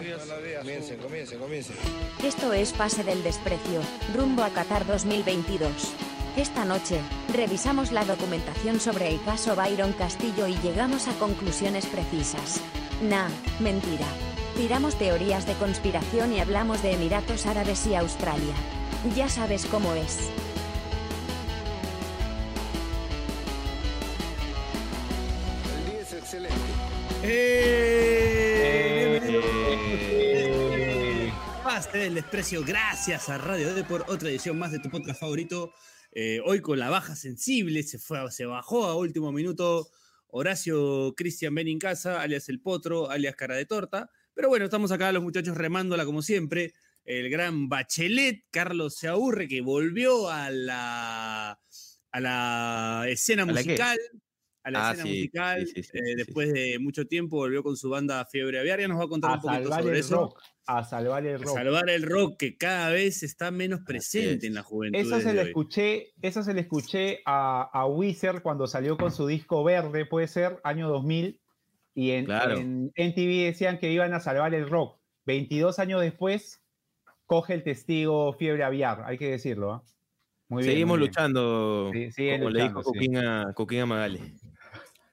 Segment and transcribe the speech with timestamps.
[0.00, 1.76] Comiencen, comiencen, comiencen.
[2.24, 3.82] Esto es Pase del Desprecio,
[4.14, 5.70] rumbo a Qatar 2022.
[6.38, 7.00] Esta noche,
[7.34, 12.62] revisamos la documentación sobre el caso Byron Castillo y llegamos a conclusiones precisas.
[13.02, 13.28] Nah,
[13.58, 14.06] mentira.
[14.56, 18.54] Tiramos teorías de conspiración y hablamos de Emiratos Árabes y Australia.
[19.14, 20.30] Ya sabes cómo es.
[25.76, 26.56] El día es excelente.
[27.22, 27.89] Eh,
[31.92, 35.72] Pase del desprecio, gracias a Radio D por otra edición más de tu podcast favorito.
[36.12, 39.88] Eh, hoy con la baja sensible, se, fue, se bajó a último minuto
[40.28, 44.08] Horacio Cristian Benincasa, alias El Potro, alias Cara de Torta.
[44.34, 46.74] Pero bueno, estamos acá los muchachos remándola como siempre.
[47.04, 51.60] El gran Bachelet, Carlos se aburre, que volvió a la,
[52.12, 53.68] a la escena ¿A la qué?
[53.70, 53.98] musical.
[54.62, 55.66] A la Ah, escena sí, musical.
[55.66, 58.78] sí, sí, sí, eh, después de mucho tiempo volvió con su banda Fiebre Aviar.
[58.78, 60.14] Ya nos va a contar a un poquito sobre el eso.
[60.16, 60.42] rock.
[60.78, 61.54] A salvar el A rock.
[61.56, 64.44] salvar el rock que cada vez está menos presente es.
[64.44, 64.98] en la juventud.
[64.98, 69.26] Eso se le escuché, eso se le escuché a, a Wizard cuando salió con su
[69.26, 71.40] disco verde, puede ser, año 2000,
[71.94, 72.56] y en, Claro.
[72.56, 74.98] en MTV decían que iban a salvar el rock.
[75.26, 76.62] 22 años después,
[77.26, 79.72] coge el testigo Fiebre Aviar, hay que decirlo.
[79.72, 79.82] ¿ah?
[80.48, 80.72] Muy bien.
[80.72, 81.08] Seguimos muy bien.
[81.10, 82.98] luchando, Sí, siguen como le dijo luchando, sí.
[83.08, 84.34] Coquín a, Coquín a Magali.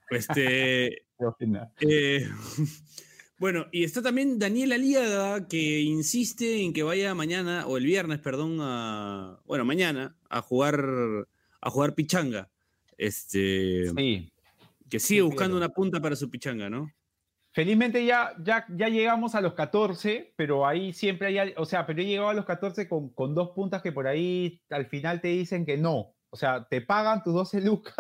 [0.09, 0.86] Este,
[1.81, 2.27] eh,
[3.39, 8.19] bueno, y está también Daniel Aliaga, que insiste en que vaya mañana, o el viernes,
[8.19, 10.83] perdón, a, bueno, mañana, a jugar,
[11.61, 12.49] a jugar pichanga.
[12.97, 14.31] Este, Sí.
[14.89, 15.65] que sigue sí, buscando claro.
[15.67, 16.91] una punta para su pichanga, ¿no?
[17.52, 22.02] Felizmente ya, ya, ya llegamos a los 14, pero ahí siempre hay, o sea, pero
[22.02, 25.30] he llegado a los 14 con, con dos puntas que por ahí al final te
[25.30, 26.15] dicen que no.
[26.30, 27.95] O sea, te pagan tus 12 lucas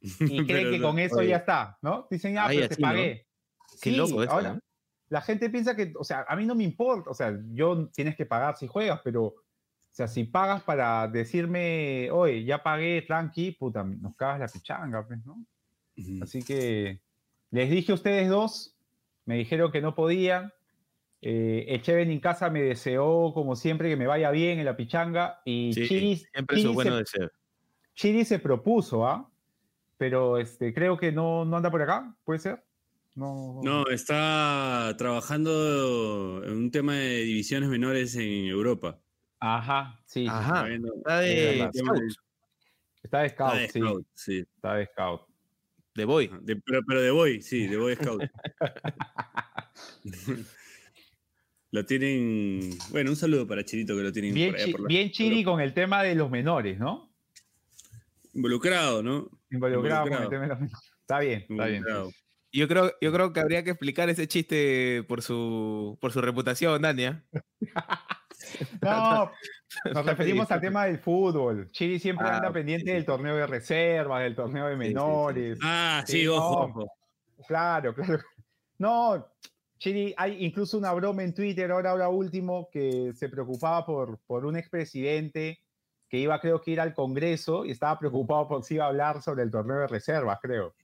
[0.00, 1.30] y creen que no, con eso oye.
[1.30, 2.06] ya está, ¿no?
[2.10, 3.26] Dicen, ah, Ay, pero te pagué.
[3.80, 4.60] Qué loco ahora, ¿no?
[5.08, 8.16] la gente piensa que, o sea, a mí no me importa, o sea, yo tienes
[8.16, 9.34] que pagar si juegas, pero, o
[9.90, 15.24] sea, si pagas para decirme, oye, ya pagué, tranqui, puta, nos cagas la pichanga, pues,
[15.24, 15.44] ¿no?
[16.20, 17.00] Así que
[17.52, 18.76] les dije a ustedes dos,
[19.24, 20.52] me dijeron que no podían.
[21.22, 25.40] Eh, Echeven en casa me deseó, como siempre, que me vaya bien en la pichanga.
[25.44, 27.30] Y Sí, Chiri, siempre Chiri su bueno se, deseo.
[27.94, 29.30] Chiri se propuso, ¿ah?
[29.96, 32.64] Pero este, creo que no, no anda por acá, ¿puede ser?
[33.16, 38.98] No, No, está trabajando en un tema de divisiones menores en Europa.
[39.38, 40.26] Ajá, sí.
[40.28, 40.42] Ajá.
[40.56, 41.70] Está viendo- Está Es de, de-
[43.02, 43.78] Está de está scout, de sí.
[43.80, 44.38] scout, sí.
[44.38, 45.22] Está de scout.
[45.94, 46.30] de Boy.
[46.42, 48.22] De- pero, pero de Boy, sí, de Boy Scout.
[51.70, 52.70] lo tienen.
[52.90, 55.10] Bueno, un saludo para Chirito que lo tienen Bien, por allá chi- por la- bien
[55.10, 57.12] Chiri con el tema de los menores, ¿no?
[58.32, 59.30] Involucrado, ¿no?
[59.50, 60.30] Involucrado con el Involucrado.
[60.30, 60.90] tema de los menores.
[61.00, 61.84] Está bien, está bien.
[62.54, 66.80] Yo creo, yo creo que habría que explicar ese chiste por su, por su reputación,
[66.82, 67.24] Dania.
[68.82, 69.30] No,
[69.92, 71.70] nos referimos al tema del fútbol.
[71.70, 72.94] Chiri siempre Ah, anda pendiente sí, sí.
[72.94, 74.94] del torneo de reservas, del torneo de Sí, sí, sí.
[74.94, 75.58] menores.
[75.62, 76.82] Ah, sí, Sí, ojo, no.
[76.82, 76.92] ojo.
[77.48, 78.18] Claro, claro.
[78.78, 79.26] No,
[79.78, 84.44] Chiri, hay incluso una broma en Twitter ahora, ahora último, que se preocupaba por, por
[84.46, 85.60] un expresidente
[86.08, 89.22] que iba, creo que ir al Congreso y estaba preocupado por si iba a hablar
[89.22, 90.74] sobre el torneo de reservas, creo.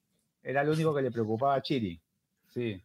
[0.42, 2.00] Era lo único que le preocupaba a Chiri.
[2.48, 2.82] Sí.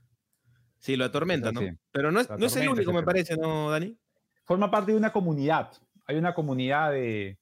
[0.77, 1.61] Sí, lo atormenta, ¿no?
[1.61, 1.69] Sí.
[1.91, 3.97] Pero no es, no es el único, me parece, ¿no, Dani?
[4.43, 5.71] forma parte de una comunidad.
[6.05, 7.39] Hay una comunidad de,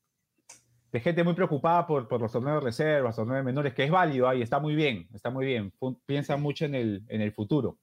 [0.91, 3.91] de gente muy preocupada por, por los torneos de reservas, torneos de menores, que es
[3.91, 5.73] válido ahí, está muy bien, está muy bien.
[6.05, 7.77] Piensan mucho en el, en el futuro.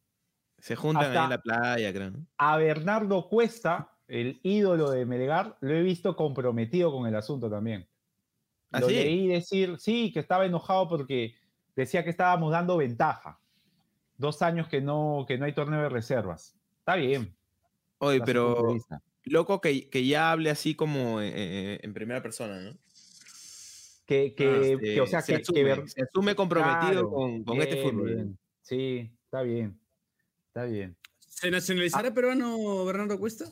[0.59, 2.13] Se juntan Hasta- ahí en la playa, creo.
[2.39, 7.87] A Bernardo Cuesta, el ídolo de Melgar, lo he visto comprometido con el asunto también.
[8.73, 8.95] ¿Ah, lo sí?
[8.95, 11.35] leí decir, sí, que estaba enojado porque
[11.77, 13.39] decía que estábamos dando ventaja.
[14.17, 16.55] Dos años que no, que no hay torneo de reservas.
[16.79, 17.35] Está bien.
[17.99, 18.77] Oye, pero
[19.25, 22.77] loco que, que ya hable así como eh, eh, en primera persona, ¿no?
[24.07, 27.45] Que, que, Este, que, o sea, se, que, que asume, se asume comprometido Claro, con,
[27.45, 28.15] con este fútbol.
[28.15, 28.39] bien.
[28.63, 29.79] Sí, está bien.
[30.49, 30.97] Está bien.
[31.21, 33.45] ¿Se nacionalizará peruano Bernardo Cuesta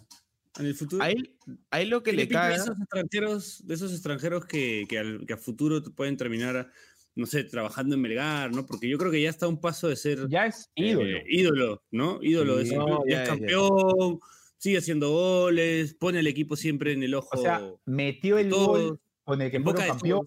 [0.59, 1.03] en el futuro?
[1.05, 1.37] A él,
[1.71, 4.99] a él lo que ¿Qué le pinta de esos extranjeros, de esos extranjeros que, que,
[4.99, 6.71] al- que a futuro pueden terminar,
[7.19, 8.65] no sé, trabajando en Melgar, ¿no?
[8.65, 11.19] Porque yo creo que ya está a un paso de ser Ya es eh, ídolo.
[11.29, 12.19] ídolo, ¿no?
[12.23, 13.05] Ídolo de No, club.
[13.09, 13.37] Ya ya es es, ya.
[13.37, 14.21] campeón,
[14.57, 17.29] sigue haciendo goles, pone al equipo siempre en el ojo.
[17.33, 20.27] o sea, metió el gol con el que de campeón.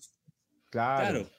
[0.70, 1.20] Claro.
[1.22, 1.30] Claro.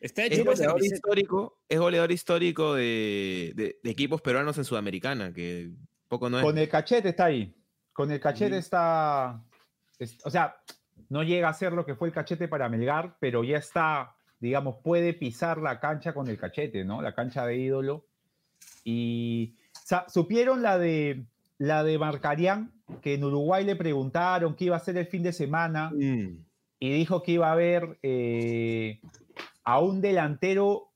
[0.00, 4.64] Está Es hecho esa goleador histórico, es goleador histórico de, de- de equipos peruanos en
[4.64, 5.70] Sudamericana, que
[6.06, 6.44] poco no es.
[6.44, 7.52] Con el cachete está ahí.
[7.92, 9.42] Con el cachete está.
[9.98, 10.56] es- o sea,
[11.08, 14.76] no llega a ser lo que fue el cachete para Melgar, pero ya está, digamos,
[14.82, 17.02] puede pisar la cancha con el cachete, ¿no?
[17.02, 18.04] La cancha de ídolo.
[18.84, 19.56] Y
[20.08, 21.24] ¿Supieron la de
[21.56, 22.72] la de Marcarián?
[23.02, 26.44] Que en Uruguay le preguntaron qué iba a hacer el fin de semana Mm.
[26.78, 29.00] y dijo que iba a haber eh,
[29.64, 30.88] a un delantero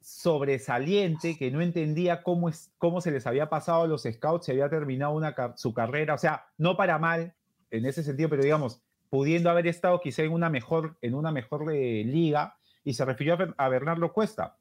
[0.00, 4.52] sobresaliente que no entendía cómo, es, cómo se les había pasado a los scouts, se
[4.52, 7.34] había terminado una, su carrera, o sea, no para mal
[7.70, 11.72] en ese sentido, pero digamos, pudiendo haber estado quizá en una mejor, en una mejor
[11.72, 14.56] eh, liga, y se refirió a, Bernardo Cuesta,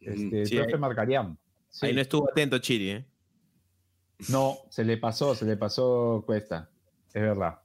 [0.00, 0.70] este, el sí, profe.
[1.68, 1.86] Sí.
[1.86, 3.06] Ahí no estuvo atento Chiri, ¿eh?
[4.28, 6.70] No, se le pasó, se le pasó Cuesta,
[7.12, 7.60] es verdad.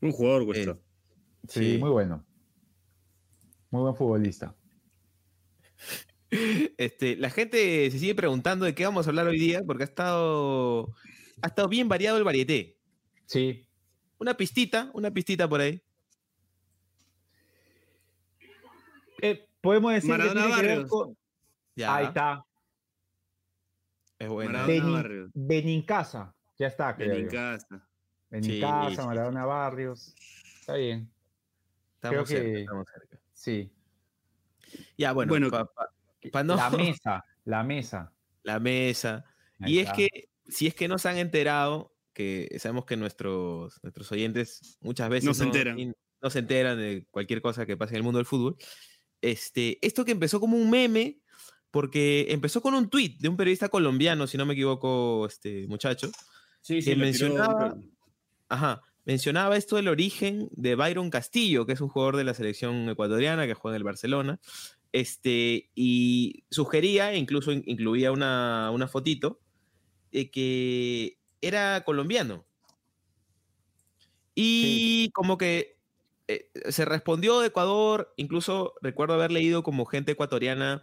[0.00, 0.70] Un jugador cuesta.
[0.72, 0.80] Eh,
[1.48, 1.78] Sí, Sí.
[1.78, 2.24] muy bueno.
[3.70, 4.54] Muy buen futbolista.
[6.76, 9.86] Este, la gente se sigue preguntando de qué vamos a hablar hoy día, porque ha
[9.86, 10.94] estado,
[11.42, 12.78] ha estado bien variado el varieté.
[13.26, 13.66] Sí,
[14.18, 15.82] Una pistita, una pistita por ahí.
[19.22, 20.90] Eh, podemos decir Maradona que tiene que ver Barrios.
[20.90, 21.16] con-
[21.76, 22.44] Ya, Ahí está.
[24.18, 24.52] es buena.
[24.52, 25.30] Maradona Beni- Barrios.
[25.34, 26.34] Benincasa.
[26.58, 27.10] Ya está, creo.
[27.14, 27.88] Benincasa.
[28.30, 30.14] Benincasa, Sí, sí, Maradona Barrios.
[30.60, 31.10] Está bien.
[31.94, 33.20] Estamos creo cerca, que- estamos cerca.
[33.32, 33.72] Sí.
[34.96, 35.90] Ya, bueno, Bueno, pa- pa-
[36.30, 37.24] pa no- La mesa.
[37.44, 38.12] La mesa.
[38.42, 39.24] la mesa.
[39.60, 43.78] Ahí y es que, si es que no se han enterado, que sabemos que nuestros,
[43.82, 45.94] nuestros oyentes muchas veces No se enteran.
[46.22, 48.56] no se enteran de cualquier cosa que pase en el mundo del fútbol.
[49.22, 51.18] Este, esto que empezó como un meme,
[51.70, 56.10] porque empezó con un tuit de un periodista colombiano, si no me equivoco, este muchacho.
[56.62, 57.76] Sí, que lo tiró- mencionaba-
[58.48, 58.82] Ajá.
[59.06, 63.46] Mencionaba esto del origen de Byron Castillo, que es un jugador de la selección ecuatoriana
[63.46, 64.40] que juega en el Barcelona.
[64.92, 69.40] Este, y sugería, incluso in- incluía una, una fotito,
[70.12, 72.44] de que era colombiano.
[74.34, 75.78] Y como que
[76.34, 80.82] eh, se respondió de Ecuador, incluso recuerdo haber leído como gente ecuatoriana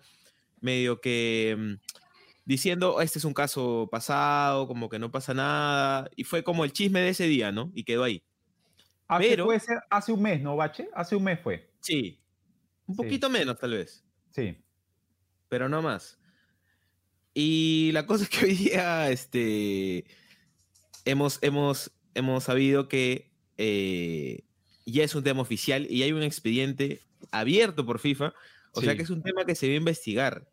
[0.59, 1.73] medio que mm,
[2.45, 6.71] diciendo, este es un caso pasado, como que no pasa nada, y fue como el
[6.73, 7.71] chisme de ese día, ¿no?
[7.75, 8.23] Y quedó ahí.
[9.07, 10.89] Hace, Pero- puede ser hace un mes, ¿no, Bache?
[10.93, 11.71] Hace un mes fue.
[11.79, 12.19] Sí,
[12.87, 13.03] un Sí.
[13.03, 14.57] poquito menos tal vez, Sí.
[15.49, 16.17] pero no más.
[17.33, 20.05] Y la cosa es que hoy día este,
[21.05, 24.43] hemos, hemos, hemos sabido que eh,
[24.91, 27.01] ya es un tema oficial y hay un expediente
[27.31, 28.33] abierto por FIFA,
[28.73, 30.47] o sea que es un tema que se va a investigar.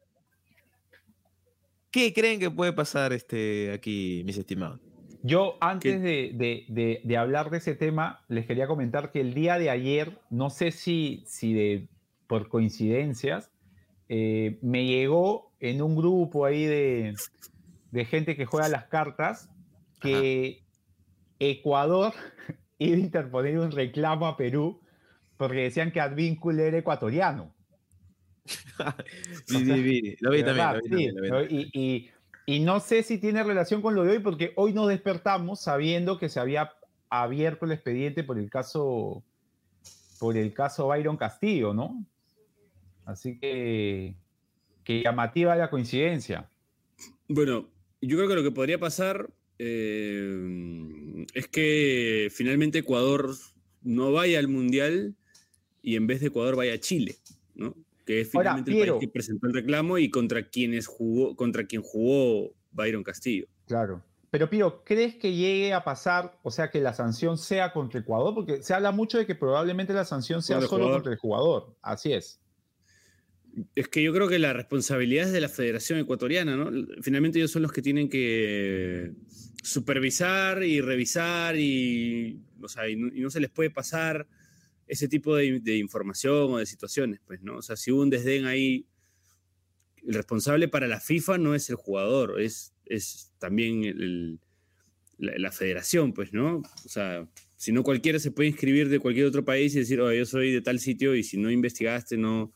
[1.91, 4.81] ¿Qué creen que puede pasar este, aquí, mis estimados?
[5.23, 9.33] Yo, antes de, de- de- de hablar de ese tema, les quería comentar que el
[9.33, 11.89] día de ayer, no sé si, si de,
[12.27, 13.51] por coincidencias,
[14.09, 17.15] eh, me llegó en un grupo ahí de,
[17.91, 19.49] de gente que juega las cartas
[20.01, 20.63] que
[21.39, 22.13] Ecuador
[22.93, 24.81] a interponer un reclamo a Perú
[25.37, 27.55] porque decían que Advíncula era ecuatoriano.
[29.47, 30.49] Sí,
[32.47, 36.19] y no sé si tiene relación con lo de hoy, porque hoy nos despertamos sabiendo
[36.19, 36.73] que se había
[37.09, 39.23] abierto el expediente por el caso,
[40.19, 42.05] por el caso Byron Castillo, ¿no?
[43.07, 44.15] Así que,
[44.83, 46.51] que llamativa la coincidencia.
[47.29, 47.69] Bueno,
[48.03, 53.31] yo creo que lo que podría pasar eh, es que finalmente Ecuador
[53.83, 55.15] no vaya al Mundial
[55.83, 57.17] y en vez de Ecuador vaya a Chile,
[57.55, 57.75] ¿no?
[58.05, 61.65] Que es Ahora, finalmente el país que presentó el reclamo y contra quienes jugó, contra
[61.65, 63.47] quien jugó Byron Castillo.
[63.67, 64.03] Claro.
[64.31, 68.35] Pero Piro, ¿crees que llegue a pasar, o sea, que la sanción sea contra Ecuador?
[68.35, 70.97] Porque se habla mucho de que probablemente la sanción sea Contra solo jugador.
[71.03, 71.77] contra el jugador.
[71.83, 72.41] Así es.
[73.75, 76.71] Es que yo creo que la responsabilidad es de la Federación Ecuatoriana, ¿no?
[77.03, 79.13] Finalmente ellos son los que tienen que
[79.63, 84.29] supervisar y revisar y, o sea, y no, se les puede pasar
[84.87, 87.57] ese tipo de, información o de situaciones, pues, ¿no?
[87.57, 88.87] O sea, si hubo un desdén ahí,
[90.07, 94.39] el responsable para la FIFA no es el jugador, es, es también
[95.17, 96.59] la, federación, pues, ¿no?
[96.85, 100.19] O sea, si no cualquiera se puede inscribir de cualquier otro país y decir, oye,
[100.19, 102.53] yo soy de tal sitio y si no investigaste, no,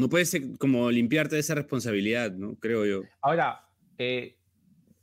[0.00, 2.56] no puedes como limpiarte de esa responsabilidad, ¿no?
[2.56, 3.02] Creo yo.
[3.22, 4.36] Ahora, eh,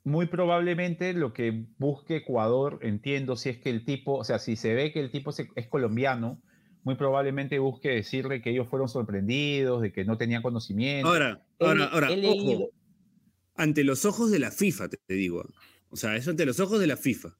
[0.03, 4.55] muy probablemente lo que busque Ecuador, entiendo, si es que el tipo, o sea, si
[4.55, 6.41] se ve que el tipo se- es colombiano,
[6.83, 11.09] muy probablemente busque decirle que ellos fueron sorprendidos, de que no tenían conocimiento.
[11.09, 12.69] Ahora, ahora, ahora, leído- ojo,
[13.55, 15.43] ante los ojos de la FIFA, te, te digo.
[15.89, 17.37] O sea, eso ante los ojos de la FIFA.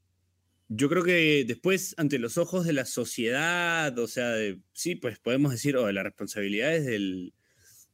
[0.69, 5.17] Yo creo que después, ante los ojos de la sociedad, o sea, de- sí, pues
[5.19, 7.33] podemos decir, oh, la responsabilidad es del,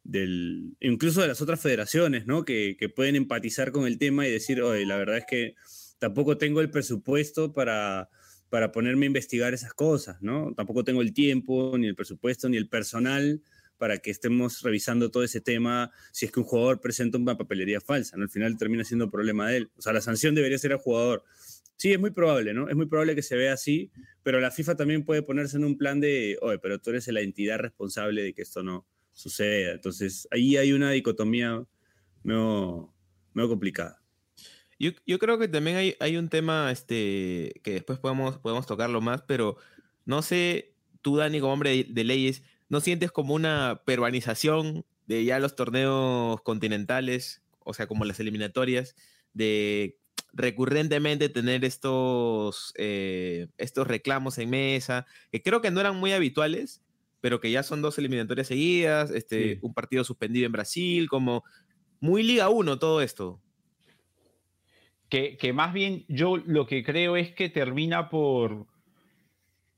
[0.05, 2.45] incluso de las otras federaciones, ¿no?
[2.45, 5.55] Que, que pueden empatizar con el tema y decir, oye, la verdad es que
[5.99, 8.09] tampoco tengo el presupuesto para,
[8.49, 10.53] para ponerme a investigar esas cosas, ¿no?
[10.55, 13.41] Tampoco tengo el tiempo, ni el presupuesto, ni el personal
[13.77, 17.81] para que estemos revisando todo ese tema si es que un jugador presenta una papelería
[17.81, 18.23] falsa, ¿no?
[18.23, 19.71] Al final termina siendo problema de él.
[19.75, 21.23] O sea, la sanción debería ser al jugador.
[21.75, 22.69] Sí, es muy probable, ¿no?
[22.69, 23.91] Es muy probable que se vea así,
[24.21, 27.21] pero la FIFA también puede ponerse en un plan de, oye, pero tú eres la
[27.21, 29.71] entidad responsable de que esto no suceda.
[29.73, 31.63] Entonces, ahí hay una dicotomía
[32.23, 32.93] medio,
[33.33, 34.01] medio complicada.
[34.79, 38.99] Yo, yo, creo que también hay, hay un tema este, que después podemos, podemos tocarlo
[39.01, 39.57] más, pero
[40.05, 45.39] no sé, tú, Dani, como hombre de, leyes, ¿no sientes como una peruanización de ya
[45.39, 48.95] los torneos continentales, o sea, como las eliminatorias,
[49.33, 49.99] de
[50.33, 56.81] recurrentemente tener estos, eh, estos reclamos en mesa, que creo que no eran muy habituales,
[57.23, 59.59] pero que ya son dos eliminatorias seguidas, este, sí.
[59.61, 61.45] un partido suspendido en Brasil, como
[62.01, 63.39] muy Liga 1 todo esto.
[65.07, 68.65] Que, que, más bien yo lo que creo es que termina por,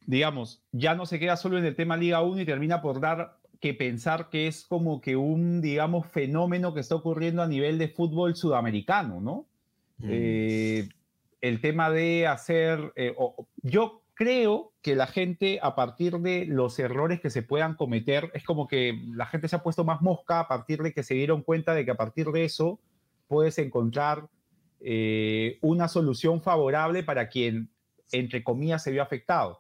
[0.08, 3.38] digamos, ya no se queda solo en el tema Liga 1 y termina por dar
[3.62, 7.90] que pensar que es como que un, digamos, fenómeno que está ocurriendo a nivel de
[7.90, 9.46] fútbol sudamericano, ¿no?
[10.00, 10.10] Mm.
[10.10, 10.90] Eh,
[11.42, 16.80] el tema de hacer, eh, o, yo creo que la gente a partir de los
[16.80, 20.40] errores que se puedan cometer, es como que la gente se ha puesto más mosca
[20.40, 22.80] a partir de que se dieron cuenta de que a partir de eso
[23.28, 24.30] puedes encontrar
[24.80, 27.70] eh, una solución favorable para quien,
[28.12, 29.60] entre comillas, se vio afectado.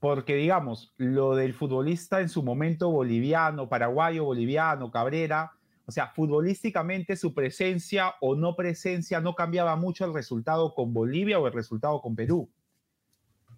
[0.00, 5.52] Porque, digamos, lo del futbolista en su momento boliviano, paraguayo, boliviano, Cabrera,
[5.86, 11.38] o sea, futbolísticamente su presencia o no presencia no cambiaba mucho el resultado con Bolivia
[11.38, 12.48] o el resultado con Perú.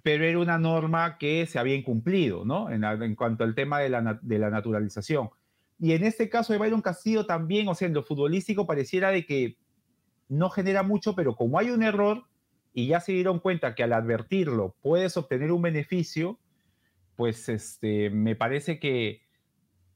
[0.03, 2.71] Pero era una norma que se había incumplido, ¿no?
[2.71, 5.31] En, en cuanto al tema de la, de la, naturalización.
[5.79, 9.57] Y en este caso de Byron Castillo también, o sea, en futbolístico pareciera de que
[10.29, 12.25] no genera mucho, pero como hay un error
[12.73, 16.39] y ya se dieron cuenta que al advertirlo puedes obtener un beneficio,
[17.17, 19.23] pues este, me parece que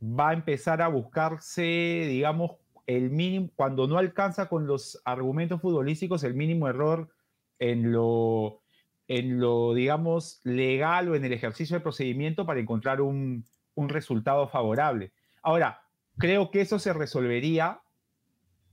[0.02, 1.62] va a empezar a buscarse,
[2.08, 2.52] digamos,
[2.86, 7.08] el mínimo, cuando no alcanza con los argumentos futbolísticos, el mínimo error
[7.58, 8.61] en lo,
[9.08, 13.44] en lo, digamos, legal o en el ejercicio del procedimiento para encontrar un,
[13.74, 15.12] un resultado favorable.
[15.42, 15.82] Ahora,
[16.18, 17.80] creo que eso se resolvería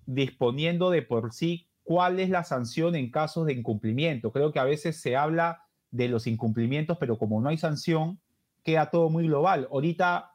[0.06, 4.32] disponiendo de por sí cuál es la sanción en casos de incumplimiento.
[4.32, 8.20] Creo que a veces se habla de los incumplimientos, pero como no hay sanción,
[8.64, 9.68] queda todo muy global.
[9.72, 10.32] Ahorita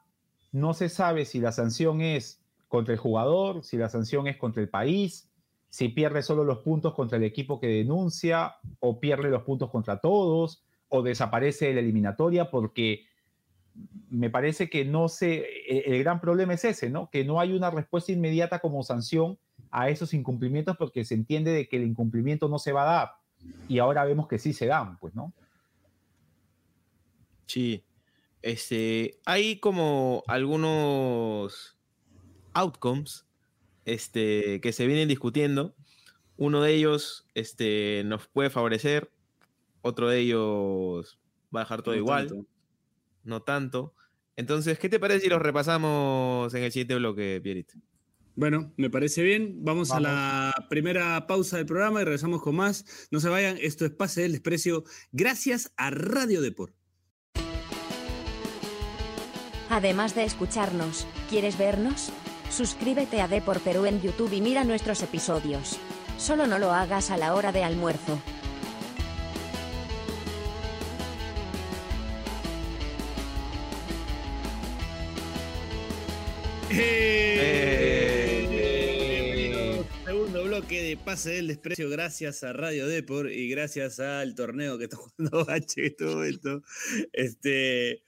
[0.51, 4.61] no se sabe si la sanción es contra el jugador, si la sanción es contra
[4.61, 5.29] el país,
[5.75, 9.99] si pierde solo los puntos contra el equipo que denuncia, o pierde los puntos contra
[9.99, 13.07] todos, o desaparece de la eliminatoria, porque
[14.09, 17.09] me parece que no se, el gran problema es ese, ¿no?
[17.09, 19.37] Que no hay una respuesta inmediata como sanción
[19.69, 23.11] a esos incumplimientos porque se entiende de que el incumplimiento no se va a dar.
[23.67, 25.33] Y ahora vemos que sí se dan, pues, ¿no?
[27.47, 27.83] Sí.
[28.41, 31.77] Este, hay como algunos
[32.53, 33.24] outcomes
[33.85, 35.75] este, que se vienen discutiendo.
[36.37, 39.11] Uno de ellos este, nos puede favorecer,
[39.81, 41.19] otro de ellos
[41.55, 42.47] va a dejar todo no igual, tanto.
[43.23, 43.95] no tanto.
[44.35, 47.71] Entonces, ¿qué te parece si los repasamos en el siguiente bloque, Pierit?
[48.35, 49.63] Bueno, me parece bien.
[49.63, 53.07] Vamos, Vamos, a la primera pausa del programa y regresamos con más.
[53.11, 54.83] No se vayan, esto es Pase del Desprecio.
[55.13, 56.75] Gracias a Radio Deport.
[59.69, 62.11] Además de escucharnos, ¿quieres vernos?
[62.49, 65.77] Suscríbete a Deport Perú en YouTube y mira nuestros episodios.
[66.17, 68.19] Solo no lo hagas a la hora de almuerzo.
[76.71, 77.15] ¡Eh!
[80.05, 84.85] Segundo bloque de Pase del Desprecio, gracias a Radio Deport y gracias al torneo que
[84.85, 86.61] está jugando H todo esto.
[87.13, 88.03] Este,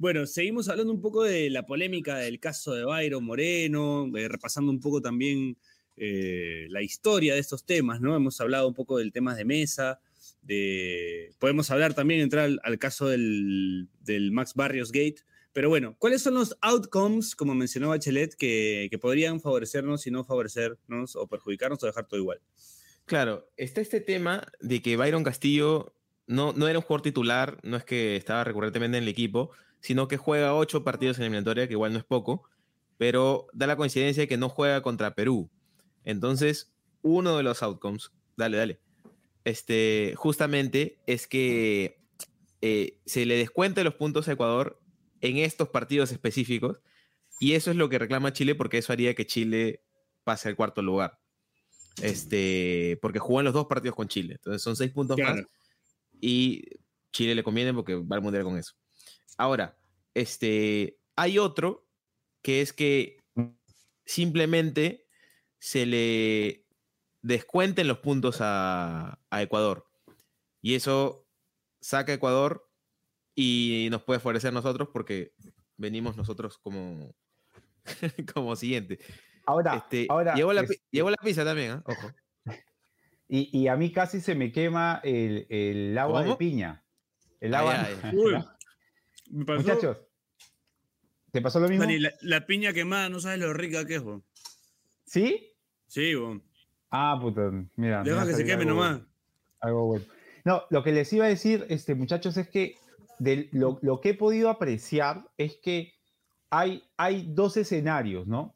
[0.00, 4.72] bueno, seguimos hablando un poco de la polémica del caso de Byron Moreno, eh, repasando
[4.72, 5.58] un poco también
[5.98, 8.16] eh, la historia de estos temas, ¿no?
[8.16, 10.00] Hemos hablado un poco del tema de mesa,
[10.40, 13.90] de, podemos hablar también, entrar al, caso del,
[14.32, 15.16] Max Barrios Gate,
[15.52, 20.24] pero bueno, ¿cuáles son los outcomes, como mencionó Bachelet, que, que podrían favorecernos y no
[20.24, 22.40] favorecernos o perjudicarnos o dejar todo igual?
[23.04, 25.92] Claro, está este tema de que Byron Castillo
[26.26, 30.08] no, no era un jugador titular, no es que estaba recurrentemente en el equipo, sino
[30.08, 32.44] que juega ocho partidos en eliminatoria, que igual no es poco,
[32.98, 35.50] pero da la coincidencia de que no juega contra Perú.
[36.04, 36.72] Entonces,
[37.02, 38.80] uno de los outcomes, dale, dale,
[39.44, 41.98] este, justamente es que
[42.60, 44.78] eh, se le descuente los puntos a Ecuador
[45.20, 46.80] en estos partidos específicos,
[47.38, 49.82] y eso es lo que reclama Chile, porque eso haría que Chile
[50.24, 51.18] pase al cuarto lugar.
[52.02, 55.36] Este, porque juegan los dos partidos con Chile, entonces son seis puntos claro.
[55.36, 55.44] más,
[56.20, 56.64] y
[57.12, 58.74] Chile le conviene porque va al mundial con eso.
[59.38, 59.78] Ahora,
[60.14, 61.86] este, hay otro
[62.42, 63.18] que es que
[64.04, 65.06] simplemente
[65.58, 66.66] se le
[67.22, 69.86] descuenten los puntos a, a Ecuador.
[70.62, 71.28] Y eso
[71.80, 72.70] saca a Ecuador
[73.34, 75.32] y nos puede favorecer a nosotros porque
[75.76, 77.14] venimos nosotros como,
[78.34, 78.98] como siguiente.
[79.46, 81.82] Ahora, Este, ahora llevo, la, este, la pizza también, ¿ah?
[81.86, 82.10] ojo.
[83.28, 86.84] y, y a mí casi se me quema el, el agua de piña.
[87.40, 87.88] El agua.
[87.88, 88.12] ya.
[88.12, 88.34] Uy,
[89.30, 89.98] me pasó- Muchachos,
[91.32, 91.84] ¿te pasó lo mismo?
[91.84, 94.24] Dani, la, la piña quemada, no sabes lo rica que es, weón.
[95.04, 95.52] ¿Sí?
[95.86, 96.42] Sí, weón.
[96.90, 98.02] Ah, puta, mira.
[98.02, 99.00] Deja que se queme algo- nomás.
[99.60, 100.04] Algo bueno.
[100.44, 102.76] No, lo que les iba a decir, este, muchachos, es que
[103.18, 105.92] de lo, lo que he podido apreciar es que
[106.48, 108.54] hay, hay dos escenarios, ¿no?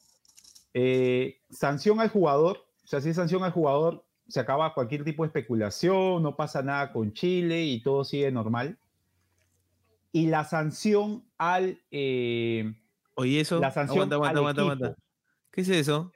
[0.73, 5.23] Eh, sanción al jugador, o sea, si es sanción al jugador, se acaba cualquier tipo
[5.23, 8.79] de especulación, no pasa nada con Chile y todo sigue normal.
[10.15, 11.83] Y la sanción al...
[11.91, 12.73] eh,
[13.17, 13.59] Oye, eso.
[13.59, 14.87] la sanción aguanta, aguanta, al aguanta, aguanta.
[14.87, 15.03] equipo.
[15.51, 16.13] ¿Qué es eso?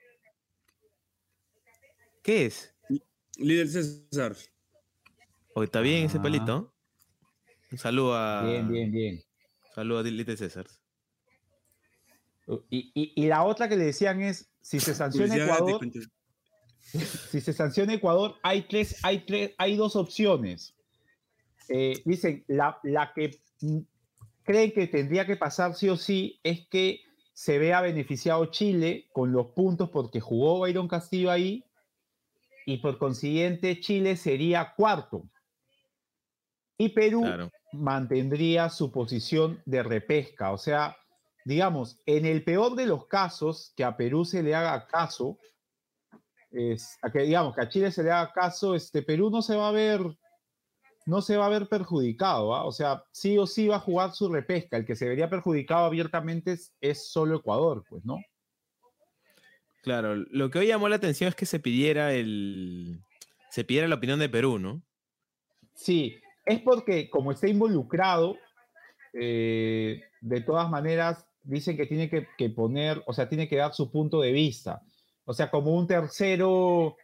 [2.23, 2.75] ¿Qué es?
[3.39, 4.37] Líder César.
[5.55, 6.23] Oye, está bien ese Ah.
[6.23, 6.75] palito.
[7.73, 8.45] Un saludo a.
[8.45, 9.21] Bien, bien, bien.
[9.75, 10.67] Saludo a Little César.
[12.71, 15.81] Y, y- y la otra que le decían es, si se sanciona Ecuador,
[17.31, 20.75] si se sanciona Ecuador, hay tres, hay tres, hay dos opciones.
[21.69, 23.39] Eh, dicen, la, la que
[24.45, 27.01] creen que tendría que pasar sí o sí es que
[27.33, 31.65] se vea beneficiado Chile con los puntos porque jugó Byron Castillo ahí
[32.67, 35.23] y por consiguiente Chile sería cuarto.
[36.77, 37.51] Y Perú Claro.
[37.73, 40.53] mantendría su posición de repesca.
[40.53, 40.97] O sea,
[41.45, 45.39] digamos, en el peor de los casos, que a Perú se le haga caso,
[46.51, 49.57] es, a que digamos que a Chile se le haga caso, este Perú no se
[49.57, 50.01] va a ver,
[51.09, 52.65] no se va a ver perjudicado, ¿ah?
[52.65, 54.77] o sea, sí o sí va a jugar su repesca.
[54.77, 58.19] El que se vería perjudicado abiertamente es, es solo Ecuador, pues, ¿no?
[59.83, 63.01] Claro, lo que hoy llamó la atención es que se pidiera el.
[63.51, 64.83] Se pidiera la opinión de Perú, ¿no?
[65.73, 68.37] Sí, es porque como está involucrado,
[69.15, 73.73] eh, de todas maneras dicen que tiene que, que poner, o sea, tiene que dar
[73.73, 74.83] su punto de vista.
[75.25, 76.99] O sea, como un tercero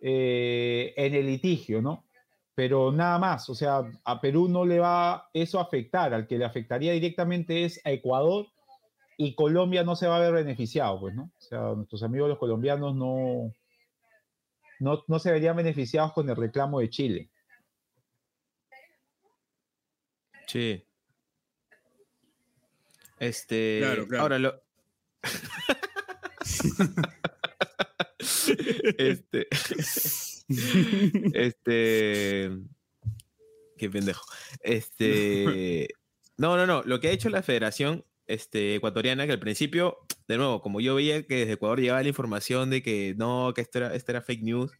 [0.00, 2.04] eh, en el litigio, ¿no?
[2.54, 6.38] Pero nada más, o sea, a Perú no le va eso a afectar, al que
[6.38, 8.46] le afectaría directamente es a Ecuador
[9.16, 11.24] y Colombia no se va a ver beneficiado, pues, ¿no?
[11.24, 13.52] O sea, nuestros amigos los colombianos no,
[14.78, 17.30] no, no se verían beneficiados con el reclamo de Chile.
[20.46, 20.84] Sí.
[23.18, 23.78] Este.
[23.80, 24.22] Claro, claro.
[24.22, 24.62] Ahora lo.
[28.98, 29.48] este.
[31.34, 32.50] este.
[33.78, 34.24] Qué pendejo.
[34.60, 35.88] Este.
[36.36, 36.82] No, no, no.
[36.82, 40.96] Lo que ha hecho la federación este, ecuatoriana, que al principio, de nuevo, como yo
[40.96, 44.20] veía que desde Ecuador llegaba la información de que no, que esto era, esto era
[44.20, 44.72] fake news,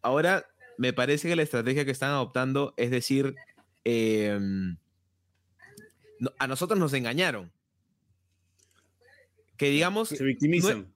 [0.00, 0.46] ahora
[0.78, 3.34] me parece que la estrategia que están adoptando es decir,
[3.82, 4.76] em,
[6.20, 7.50] no- a nosotros nos engañaron.
[9.56, 10.91] Que digamos, Se victimizan.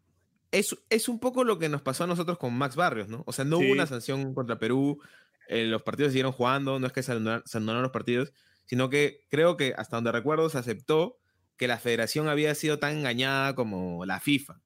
[0.51, 3.23] Es, es un poco lo que nos pasó a nosotros con Max Barrios, ¿no?
[3.27, 3.65] O sea, no Sí.
[3.65, 5.01] hubo una sanción contra Perú,
[5.49, 8.33] eh, los partidos siguieron jugando, no es que se anularon los partidos,
[8.65, 11.19] sino que creo que hasta donde recuerdo se aceptó
[11.57, 14.61] que la federación había sido tan engañada como la FIFA.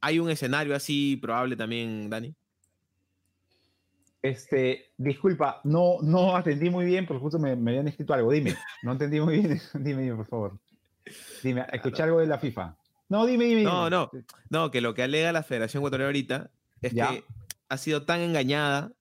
[0.00, 2.34] ¿Hay un escenario así probable también, Dani?
[4.20, 8.32] Este, disculpa, no, no atendí muy bien porque justo me, me habían escrito algo.
[8.32, 9.60] Dime, no entendí muy bien.
[9.74, 10.58] dime, dime, por favor.
[11.42, 12.76] Dime, escuché algo de la FIFA.
[13.08, 13.62] No, dime, dime.
[13.62, 13.90] No, dime.
[13.90, 14.10] no.
[14.50, 16.50] No, que lo que alega la Federación Ecuatoriana ahorita
[16.82, 17.08] es Ya.
[17.10, 17.24] que
[17.68, 18.92] ha sido tan engañada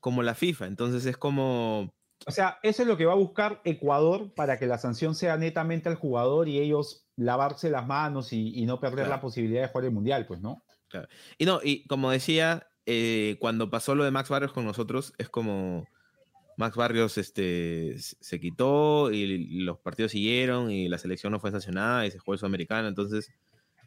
[0.00, 0.66] como la FIFA.
[0.66, 1.94] Entonces es como,
[2.26, 5.36] O sea, eso es lo que va a buscar Ecuador para que la sanción sea
[5.36, 9.10] netamente al jugador y ellos lavarse las manos y, y no perder Claro.
[9.10, 10.62] la posibilidad de jugar el mundial, pues, ¿no?
[11.38, 15.28] Y no, y como decía, eh, cuando pasó lo de Max Barrios con nosotros, es
[15.28, 15.86] como
[16.56, 22.06] Max Barrios este, se quitó y los partidos siguieron y la selección no fue sancionada
[22.06, 22.86] y se jugó el sudamericano.
[22.86, 23.32] Entonces,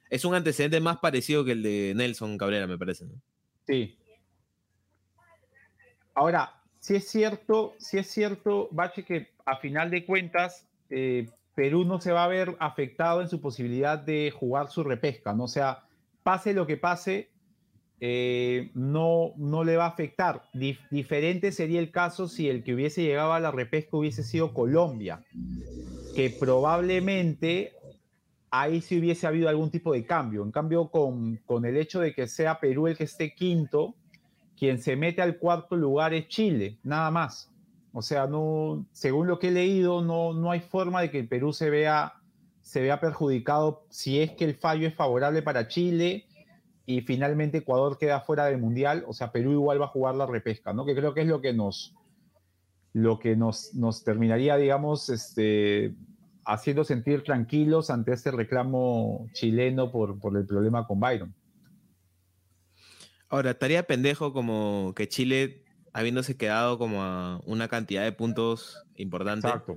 [0.09, 3.05] es un antecedente más parecido que el de Nelson Cabrera, me parece.
[3.05, 3.13] ¿no?
[3.65, 3.97] Sí.
[6.13, 11.85] Ahora, si es cierto, si es cierto, Bache, que a final de cuentas eh, Perú
[11.85, 15.45] no se va a ver afectado en su posibilidad de jugar su repesca, ¿no?
[15.45, 15.83] O sea,
[16.23, 17.29] pase lo que pase,
[17.99, 20.43] eh, no, no le va a afectar.
[20.53, 24.53] Dif- diferente sería el caso si el que hubiese llegado a la repesca hubiese sido
[24.53, 25.23] Colombia,
[26.15, 27.73] que probablemente
[28.51, 30.43] ahí sí hubiese habido algún tipo de cambio.
[30.43, 33.95] En cambio, con, con el hecho de que sea Perú el que esté quinto,
[34.57, 37.51] quien se mete al cuarto lugar es Chile, nada más.
[37.93, 41.27] O sea, no, según lo que he leído, no, no hay forma de que el
[41.27, 42.13] Perú se vea,
[42.61, 46.25] se vea perjudicado si es que el fallo es favorable para Chile
[46.85, 50.25] y finalmente Ecuador queda fuera del Mundial, o sea, Perú igual va a jugar la
[50.25, 50.85] repesca, ¿no?
[50.85, 51.95] Que creo que es lo que nos,
[52.93, 55.95] lo que nos, nos terminaría, digamos, este,
[56.47, 61.35] haciendo sentir tranquilos ante este reclamo chileno por, por el problema con Byron.
[63.29, 69.47] Ahora, estaría pendejo como que Chile, habiéndose quedado como a una cantidad de puntos importante,
[69.47, 69.75] Exacto.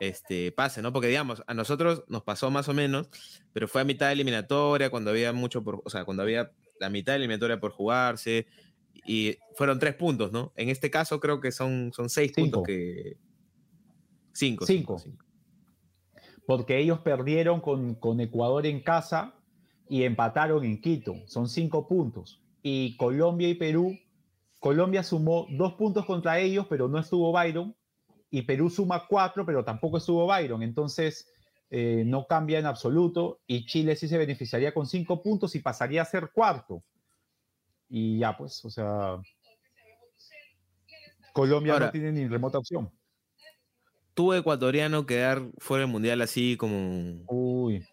[0.00, 0.90] este, pase, ¿no?
[0.90, 3.10] Porque digamos, a nosotros nos pasó más o menos,
[3.52, 6.88] pero fue a mitad de eliminatoria, cuando había mucho por, o sea, cuando había la
[6.88, 8.46] mitad de eliminatoria por jugarse,
[9.06, 10.52] y fueron tres puntos, ¿no?
[10.56, 12.58] En este caso creo que son, son seis Cinco.
[12.58, 13.16] puntos que.
[14.32, 14.64] Cinco.
[14.64, 14.98] Cinco.
[14.98, 15.29] cinco.
[16.50, 19.36] Porque ellos perdieron con, con Ecuador en casa
[19.88, 21.14] y empataron en Quito.
[21.28, 22.42] Son cinco puntos.
[22.60, 23.96] Y Colombia y Perú,
[24.58, 27.76] Colombia sumó dos puntos contra ellos, pero no estuvo Byron.
[28.32, 30.64] Y Perú suma cuatro, pero tampoco estuvo Byron.
[30.64, 31.30] Entonces,
[31.70, 33.38] eh, no cambia en absoluto.
[33.46, 36.82] Y Chile sí se beneficiaría con cinco puntos y pasaría a ser cuarto.
[37.88, 39.22] Y ya, pues, o sea,
[41.32, 42.90] Colombia Ahora- no tiene ni remota opción.
[44.14, 47.22] Tú, ecuatoriano, quedar fuera del mundial así como.
[47.28, 47.84] Uy,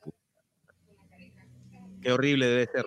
[2.02, 2.86] Qué horrible debe ser.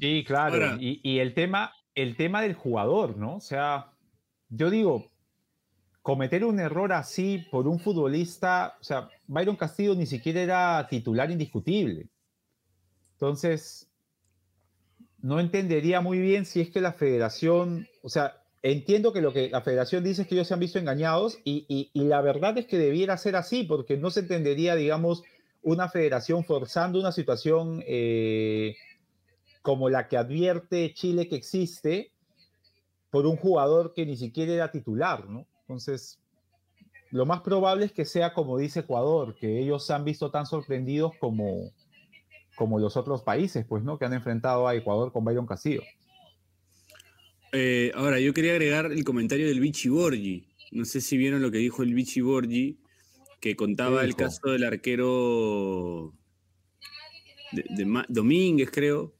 [0.00, 0.54] Sí, claro.
[0.54, 3.36] Ahora- y, y el tema, el tema del jugador, ¿no?
[3.36, 3.92] O sea,
[4.48, 5.10] yo digo,
[6.02, 11.30] cometer un error así por un futbolista, o sea, Byron Castillo ni siquiera era titular
[11.30, 12.08] indiscutible.
[13.12, 13.90] Entonces,
[15.20, 19.48] no entendería muy bien si es que la federación, o sea, entiendo que lo que
[19.50, 22.66] la federación dice es que ellos se han visto engañados y, y- la verdad es
[22.66, 25.22] que debiera ser así, porque no se entendería, digamos,
[25.62, 28.76] una federación forzando una situación eh,
[29.62, 32.12] como la que advierte Chile que existe
[33.10, 35.46] por un jugador que ni siquiera era titular, ¿no?
[35.62, 36.18] Entonces,
[37.10, 40.46] lo más probable es que sea como dice Ecuador, que ellos se han visto tan
[40.46, 41.70] sorprendidos como,
[42.56, 43.98] como los otros países, pues, ¿no?
[43.98, 45.82] Que han enfrentado a Ecuador con Byron Castillo.
[47.52, 50.44] Eh, ahora, yo quería agregar el comentario del Vichy Borgi.
[50.70, 52.78] No sé si vieron lo que dijo el Vichy Borgi,
[53.40, 56.14] que contaba ¿Qué el caso del arquero
[57.52, 59.14] de, Domínguez, creo,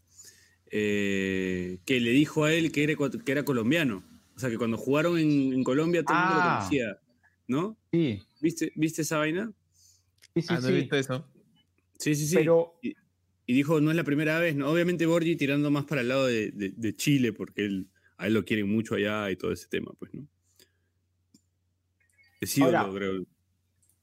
[0.71, 4.05] eh, que le dijo a él que era, ecua- que era colombiano.
[4.37, 6.59] O sea, que cuando jugaron en, en Colombia todo el mundo lo Ah.
[6.59, 6.99] conocía,
[7.47, 7.79] ¿no?
[7.91, 9.53] Sí, ¿Viste, ¿Viste esa vaina?
[10.35, 10.47] sí, sí.
[10.51, 10.77] Ah, no he sí.
[10.81, 11.27] visto eso.
[11.99, 12.37] Sí, sí, sí.
[12.37, 12.79] Pero,
[13.51, 14.71] Y dijo, no es la primera vez, ¿no?
[14.71, 17.88] Obviamente Borgi tirando más para el lado de, de- de Chile, porque él,
[18.19, 20.27] a él lo quieren mucho allá y todo ese tema, pues, ¿no?
[22.41, 23.25] Es ídolo, creo.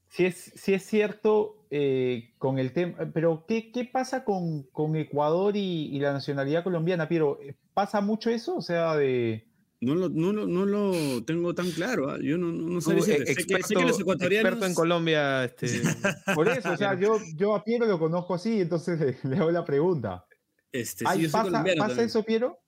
[0.08, 4.94] sí es, sí es cierto eh, con el tema, pero ¿qué, qué pasa con, con
[4.96, 7.38] Ecuador y, y la nacionalidad colombiana, Piero?
[7.72, 8.56] ¿Pasa mucho eso?
[8.56, 9.46] O sea, de...
[9.80, 12.18] No lo, no, lo, no lo tengo tan claro, ¿ah?
[12.22, 13.30] yo no, no, no sé decirte.
[13.30, 14.46] eh, Sé que, sé que los ecuatorianos...
[14.52, 15.66] experto en Colombia, este,
[16.34, 19.50] Por eso, o sea, yo, yo a Piero lo conozco así, entonces le, le hago
[19.50, 20.24] la pregunta.
[20.72, 22.06] Este, sí, Ay, yo soy ¿Pasa, colombiano ¿pasa también.
[22.08, 22.58] eso, Piero?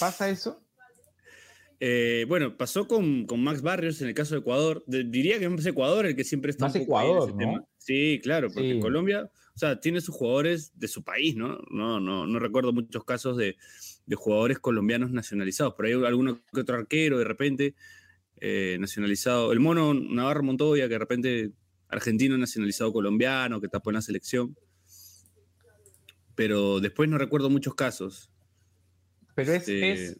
[0.00, 0.65] ¿Pasa eso?
[1.78, 4.82] Eh, bueno, pasó con, con Max Barrios en el caso de Ecuador.
[4.86, 7.28] De- diría que es Ecuador el que siempre está Más un poco ahí en Ecuador,
[7.30, 7.52] ese ¿no?
[7.52, 7.64] tema.
[7.78, 8.80] Sí, claro, porque Sí.
[8.80, 11.58] Colombia, o sea, tiene sus jugadores de su país, ¿no?
[11.70, 13.56] No, no, no recuerdo muchos casos de,
[14.06, 15.74] de jugadores colombianos nacionalizados.
[15.76, 17.74] Pero hay alguno que otro arquero de repente
[18.40, 19.52] eh, nacionalizado.
[19.52, 21.50] El mono Navarro Montoya, que de repente
[21.88, 24.56] argentino nacionalizado colombiano, que tapó en la selección.
[26.34, 28.30] Pero después no recuerdo muchos casos.
[29.34, 30.18] Pero es, es,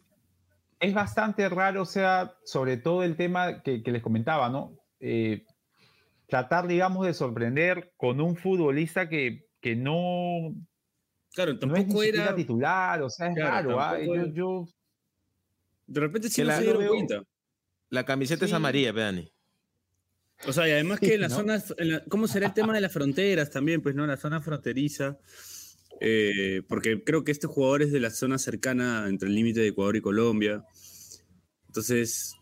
[0.79, 4.77] es bastante raro, o sea, sobre todo el tema que, que les comentaba, ¿no?
[4.99, 5.45] Eh,
[6.27, 10.53] tratar, digamos, de sorprender con un futbolista que, que no,
[11.33, 12.35] Claro, no es tampoco era.
[12.35, 13.81] titular, o sea, es Claro, raro.
[13.81, 13.91] ¿ah?
[13.97, 14.67] tampoco Yo, yo-
[15.87, 17.23] De repente sí no la- se dieron veo- cuenta.
[17.89, 18.55] la camiseta es Sí.
[18.55, 19.31] amarilla, Pedani.
[20.47, 21.37] O sea, y además que en las ¿no?
[21.37, 23.81] zonas, en la- ¿cómo será el tema de las fronteras también?
[23.81, 24.05] Pues, ¿no?
[24.05, 25.17] La zona fronteriza.
[25.99, 29.67] Eh, porque creo que este jugador es de la zona cercana entre el límite de
[29.67, 30.63] Ecuador y Colombia.
[31.67, 32.33] Entonces,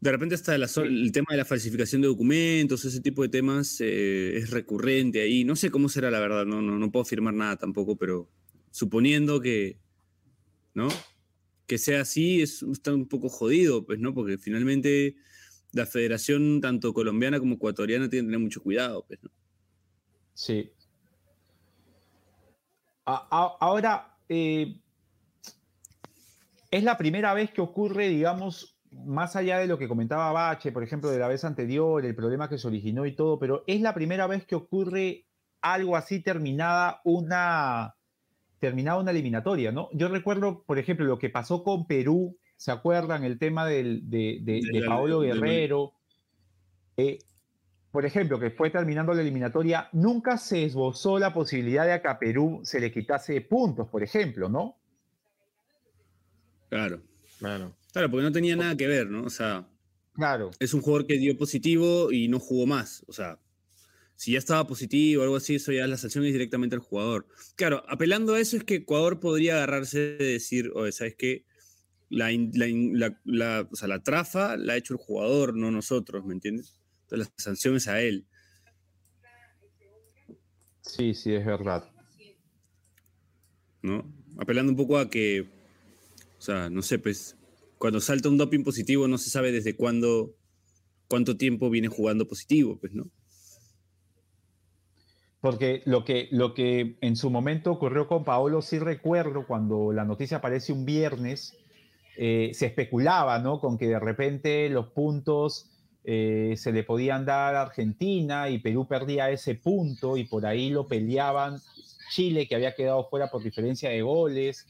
[0.00, 4.36] de repente hasta el tema de la falsificación de documentos, ese tipo de temas eh,
[4.36, 5.44] es recurrente ahí.
[5.44, 8.30] No sé cómo será la verdad, no, no, no puedo afirmar nada tampoco, pero
[8.70, 9.78] suponiendo que,
[10.74, 10.88] ¿no?
[11.66, 14.14] Que sea así, es, está un poco jodido, pues, ¿no?
[14.14, 15.16] Porque finalmente
[15.72, 19.30] la federación, tanto colombiana como ecuatoriana, tiene que tener mucho cuidado, pues, ¿no?
[20.34, 20.70] Sí.
[23.08, 24.76] A- a- ahora, eh,
[26.70, 30.82] es la primera vez que ocurre, digamos, más allá de lo que comentaba Bache, por
[30.82, 33.94] ejemplo, de la vez anterior, el problema que se originó y todo, pero es la
[33.94, 35.26] primera vez que ocurre
[35.62, 37.94] algo así terminada una,
[38.58, 39.88] terminada una eliminatoria, ¿no?
[39.92, 43.24] Yo recuerdo, por ejemplo, lo que pasó con Perú, ¿se acuerdan?
[43.24, 45.92] El tema del, de, de, De de la- Paolo Guerrero.
[46.96, 47.18] Eh,
[47.90, 52.18] por ejemplo, que fue terminando la eliminatoria, nunca se esbozó la posibilidad de que a
[52.18, 54.76] Perú se le quitase puntos, por ejemplo, ¿no?
[56.68, 57.02] Claro.
[57.38, 57.74] Claro.
[57.92, 59.24] Claro, porque no tenía nada que ver, ¿no?
[59.24, 59.66] O sea,
[60.14, 60.50] Claro.
[60.58, 63.04] es un jugador que dio positivo y no jugó más.
[63.08, 63.38] O sea,
[64.16, 67.26] si ya estaba positivo o algo así, eso ya la sanción es directamente al jugador.
[67.56, 71.46] Claro, apelando a eso es que Ecuador podría agarrarse de decir, oye, ¿sabes qué?
[72.10, 76.34] La, la- la- o sea, la trafa la ha hecho el jugador, no nosotros, ¿me
[76.34, 76.77] entiendes?
[77.10, 78.26] Entonces la sanción es a él.
[80.82, 81.90] Sí, sí, es verdad.
[83.82, 84.04] ¿no?
[84.38, 85.42] Apelando un poco a que,
[86.38, 87.36] o sea, no sé, pues,
[87.78, 90.34] cuando salta un doping positivo no se sabe desde cuándo,
[91.08, 93.10] cuánto tiempo viene jugando positivo, pues, ¿no?
[95.40, 100.04] Porque lo que, lo que en su momento ocurrió con Paolo, sí recuerdo cuando la
[100.04, 101.56] noticia aparece un viernes,
[102.16, 103.60] eh, se especulaba, ¿no?
[103.60, 105.70] Con que de repente los puntos
[106.04, 110.70] eh, se le podían dar a Argentina y Perú perdía ese punto y por ahí
[110.70, 111.60] lo peleaban
[112.14, 114.66] Chile, que había quedado fuera por diferencia de goles,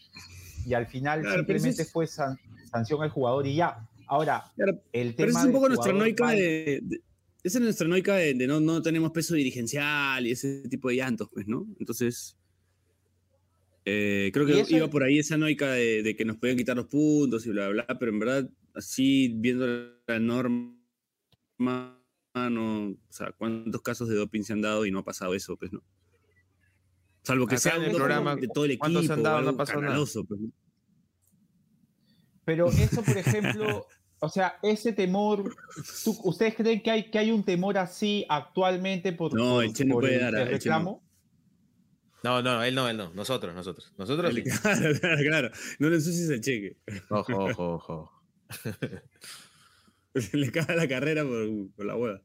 [0.66, 2.38] y al final Claro, simplemente es- fue san-
[2.70, 3.88] sanción al jugador y ya.
[4.06, 7.00] Ahora, Claro, el tema Pero es un poco nuestra noica de, de-
[7.44, 10.96] esa es nuestra noica de, de no, no tenemos peso dirigencial y ese tipo de
[10.96, 11.66] llantos, pues, ¿no?
[11.78, 12.36] Entonces,
[13.84, 16.86] eh, creo que iba por ahí esa noica de, de que nos podían quitar los
[16.86, 19.66] puntos y bla, bla, bla, pero en verdad, así, viendo
[20.06, 20.74] la norma,
[21.58, 25.56] no, o sea, ¿cuántos casos de doping se han dado y no ha pasado eso,
[25.56, 25.82] pues, no?
[27.22, 29.42] Salvo que Acá sea en el programa, de todo el equipo, ¿cuántos se han dado?
[29.42, 29.64] No nada.
[29.64, 30.48] escandaloso, pues, ¿no?
[32.44, 33.86] Pero eso, por ejemplo,
[34.20, 35.54] o sea, ese temor,
[36.04, 39.72] ¿tú- ¿ustedes creen que hay, que hay un temor así actualmente por, No, por- el
[39.72, 41.02] por puede el, dar, el reclamo?
[42.24, 43.12] No, no, él no, él no.
[43.14, 43.92] Nosotros, nosotros.
[43.98, 44.42] Nosotros sí.
[44.42, 45.50] Claro, claro, claro.
[45.78, 46.76] No le ensucies el cheque.
[47.10, 48.12] Ojo, ojo, ojo.
[50.32, 52.22] Le caga la carrera por, por la hueá.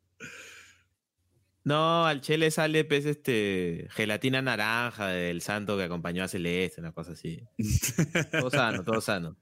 [1.65, 6.81] No, al Che le sale pues, este, gelatina naranja del santo que acompañó a Celeste,
[6.81, 7.41] una cosa así.
[8.31, 9.37] Todo sano, todo sano.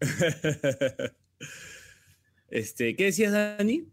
[2.50, 3.88] este, ¿Qué decías, Dani?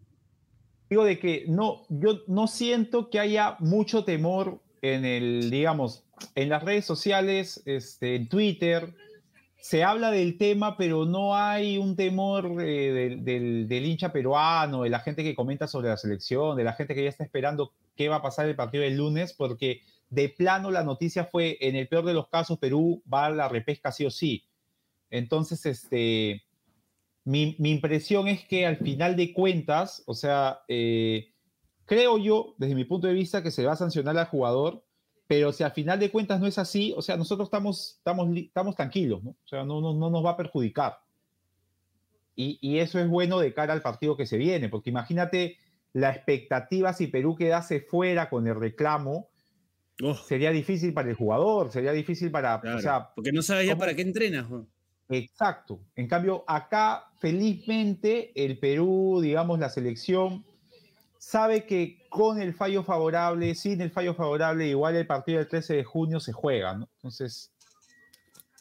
[0.90, 6.04] Digo de que no, yo no siento que haya mucho temor en el, digamos,
[6.36, 8.94] en las redes sociales, este, en Twitter,
[9.64, 15.00] se habla del tema, pero no hay un temor eh, del, hincha peruano, de la
[15.00, 18.18] gente que comenta sobre la selección, de la gente que ya está esperando qué va
[18.18, 22.04] a pasar el partido del lunes, porque de plano la noticia fue, en el peor
[22.04, 24.44] de los casos, Perú va a la repesca sí o sí.
[25.10, 26.44] Entonces, este,
[27.24, 31.32] mi, mi impresión es que al final de cuentas, o sea, eh,
[31.86, 34.84] creo yo, desde mi punto de vista, que se va a sancionar al jugador,
[35.34, 38.76] pero si al final de cuentas no es así, o sea, nosotros estamos, estamos, estamos
[38.76, 39.32] tranquilos, ¿no?
[39.32, 41.00] O sea, no, no, no nos va a perjudicar.
[42.36, 45.58] Y, y eso es bueno de cara al partido que se viene, porque imagínate
[45.92, 49.30] la expectativa si Perú quedase fuera con el reclamo,
[50.04, 53.68] Oh, sería difícil para el jugador, sería difícil para, claro, o sea, porque no sabes
[53.68, 54.46] ya para qué entrenas.
[54.48, 54.68] jo.
[55.10, 55.80] Exacto.
[55.96, 60.46] En cambio, acá, felizmente, el Perú, digamos, la selección,
[61.24, 65.78] sabe que con el fallo favorable, sin el fallo favorable, igual el partido del 13
[65.78, 66.90] de junio se juega, ¿no?
[66.98, 67.50] Entonces,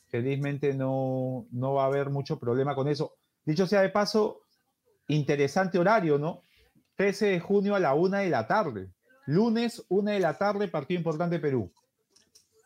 [0.08, 3.16] felizmente no, no va a haber mucho problema con eso.
[3.44, 4.42] Dicho sea de paso,
[5.08, 6.42] interesante horario, ¿no?
[6.94, 8.92] 13 de junio a la una de la tarde.
[9.26, 11.72] Lunes, una de la tarde, partido importante Perú.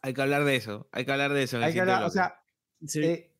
[0.02, 1.56] Hay que hablar de eso, hay que hablar de eso.
[1.56, 2.42] en Hay que hablar, o sea,
[2.84, 3.02] Sí.
[3.02, 3.32] eh,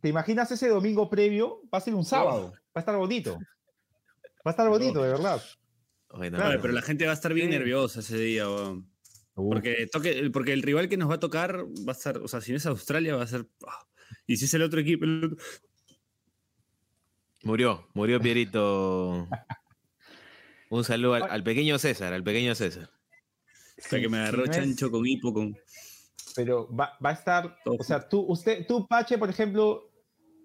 [0.00, 1.60] ¿Te imaginas ese domingo previo?
[1.72, 2.52] Va a ser un sábado.
[2.52, 3.38] Va a estar bonito.
[4.46, 5.42] Va a estar bonito, de verdad.
[6.08, 7.58] Claro, pero la gente va a estar bien Sí.
[7.58, 8.48] nerviosa ese día.
[8.48, 8.88] weón.
[9.34, 12.40] Porque, toque, porque el rival que nos va a tocar va a estar, o sea,
[12.40, 13.46] si no es Australia, va a ser.
[13.66, 13.84] ah,
[14.26, 15.04] Y si es el otro equipo.
[15.04, 15.38] el otro-
[17.42, 19.28] Murió, murió Pierito.
[20.70, 22.90] Un saludo al, al pequeño César, al pequeño César.
[23.78, 25.32] O sea, que me Sí, agarró sí, no es- chancho con hipo.
[25.32, 25.56] Con...
[26.36, 27.76] Pero va, va a estar, Todo.
[27.78, 29.90] o sea, tú, usted, tú, Pache, por ejemplo,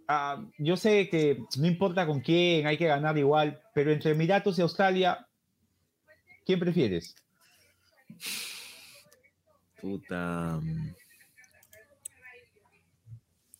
[0.08, 4.60] ah, yo sé que no importa con quién, hay que ganar igual, pero entre Emiratos
[4.60, 5.26] y Australia,
[6.50, 7.14] ¿quién prefieres?
[9.80, 10.60] Puta.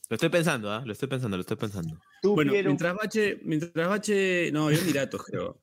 [0.10, 0.82] Lo estoy pensando, ¿ah?
[0.84, 2.02] Lo estoy pensando, lo estoy pensando.
[2.24, 4.52] Tú, Bueno, Piero, mientras Bache, mientras Bache.
[4.52, 5.62] No, yo Emiratos, creo.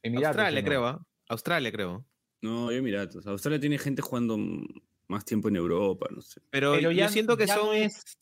[0.00, 1.04] Emiratos, Australia, creo, ¿ah?
[1.28, 2.06] Australia, creo.
[2.40, 3.26] No, yo Emiratos.
[3.26, 4.64] Australia tiene gente jugando mm,
[5.08, 6.40] más tiempo en Europa, no sé.
[6.50, 8.16] Pero, Pero ya, yo siento que son no es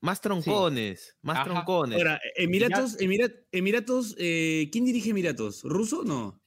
[0.00, 1.44] más troncones, más Ajá.
[1.46, 1.98] troncones.
[1.98, 5.64] Ahora, Emiratos, Emirat- Emiratos, eh, ¿quién dirige Emiratos?
[5.64, 6.04] ¿Ruso?
[6.04, 6.40] No.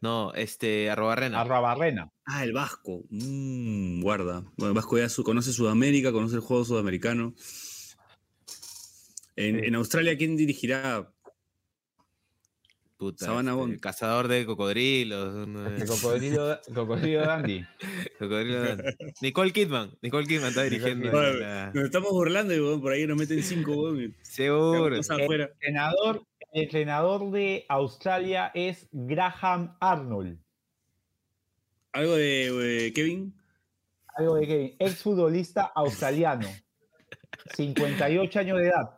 [0.00, 1.40] No, este, Arrobarrena.
[1.40, 2.10] Arrabarrena.
[2.24, 3.02] Ah, el Vasco.
[3.10, 4.42] Mm, guarda.
[4.56, 7.34] Bueno, el Vasco ya su- conoce Sudamérica, conoce el juego sudamericano.
[9.36, 9.66] En, Sí.
[9.66, 11.10] en Australia, ¿quién dirigirá?
[12.96, 13.80] Puta, Sabana este, Bond.
[13.80, 15.46] cazador de cocodrilos.
[15.46, 15.66] ¿no?
[15.68, 17.64] El cocodrilo, cocodrilo Dandy.
[18.18, 19.96] Cocodrilo de- Nicole Kidman.
[20.02, 21.04] Nicole Kidman está dirigiendo.
[21.08, 21.40] Kidman.
[21.40, 24.98] la- Nos estamos burlando y por ahí nos meten cinco, Seguro.
[24.98, 25.44] afuera.
[25.44, 30.38] entrenador, el entrenador de Australia es Graham Arnold.
[31.92, 33.34] Algo de eh, Kevin.
[34.16, 36.48] Algo de que exfutbolista australiano.
[37.54, 38.96] 58 años de edad.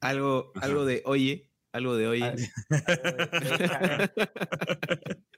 [0.00, 1.48] Algo, algo de oye.
[1.72, 2.34] Algo de oye.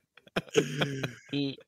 [1.33, 1.59] Y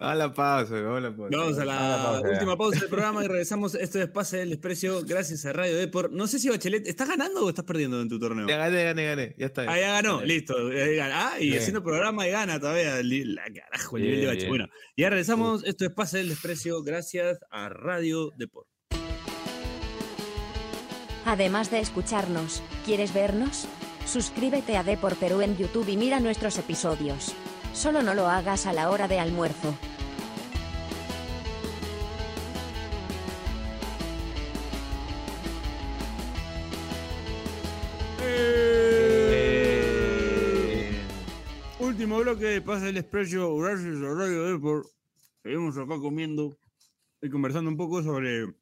[0.00, 1.36] A la pausa, a la pausa.
[1.36, 2.28] Vamos a la pausa, ya.
[2.30, 3.74] última pausa del programa y regresamos.
[3.74, 6.12] Esto es Pase del Desprecio gracias a Radio Deport.
[6.12, 8.46] No sé si Bachelet, ¿estás ganando o estás perdiendo en tu torneo?
[8.46, 9.34] Ya gané, gané, gané.
[9.36, 9.62] Ya está.
[9.62, 10.70] Ah, ya ganó, listo.
[10.70, 11.32] eh, gana.
[11.32, 11.58] Ah, y Bien.
[11.58, 13.02] haciendo programa y gana todavía.
[13.02, 14.38] La carajo, el nivel de Bien, Bache.
[14.38, 14.48] bien.
[14.50, 15.64] Bueno, ya regresamos.
[15.64, 18.68] Esto es Pase del Desprecio gracias a Radio Deport.
[21.24, 23.66] Además de escucharnos, ¿quieres vernos?
[24.06, 27.34] Suscríbete a Depor Perú en YouTube y mira nuestros episodios.
[27.78, 29.72] Solo no lo hagas a la hora de almuerzo.
[38.20, 39.70] Eh,
[41.78, 44.88] Último bloque de Pase del Desprecio gracias a Radio Deport.
[45.44, 46.58] Seguimos acá comiendo
[47.22, 48.56] y conversando un poco sobre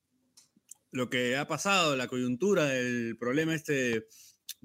[0.91, 4.09] lo que ha pasado, la coyuntura del problema este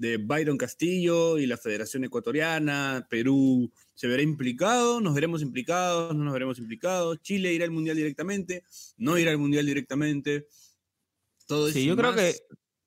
[0.02, 6.24] de Byron Castillo y la Federación Ecuatoriana, Perú se verá implicado, nos veremos implicados, no
[6.24, 8.64] nos veremos implicados, Chile irá al Mundial directamente,
[8.96, 10.48] no irá al Mundial directamente.
[11.46, 12.34] Todo Sí, yo creo que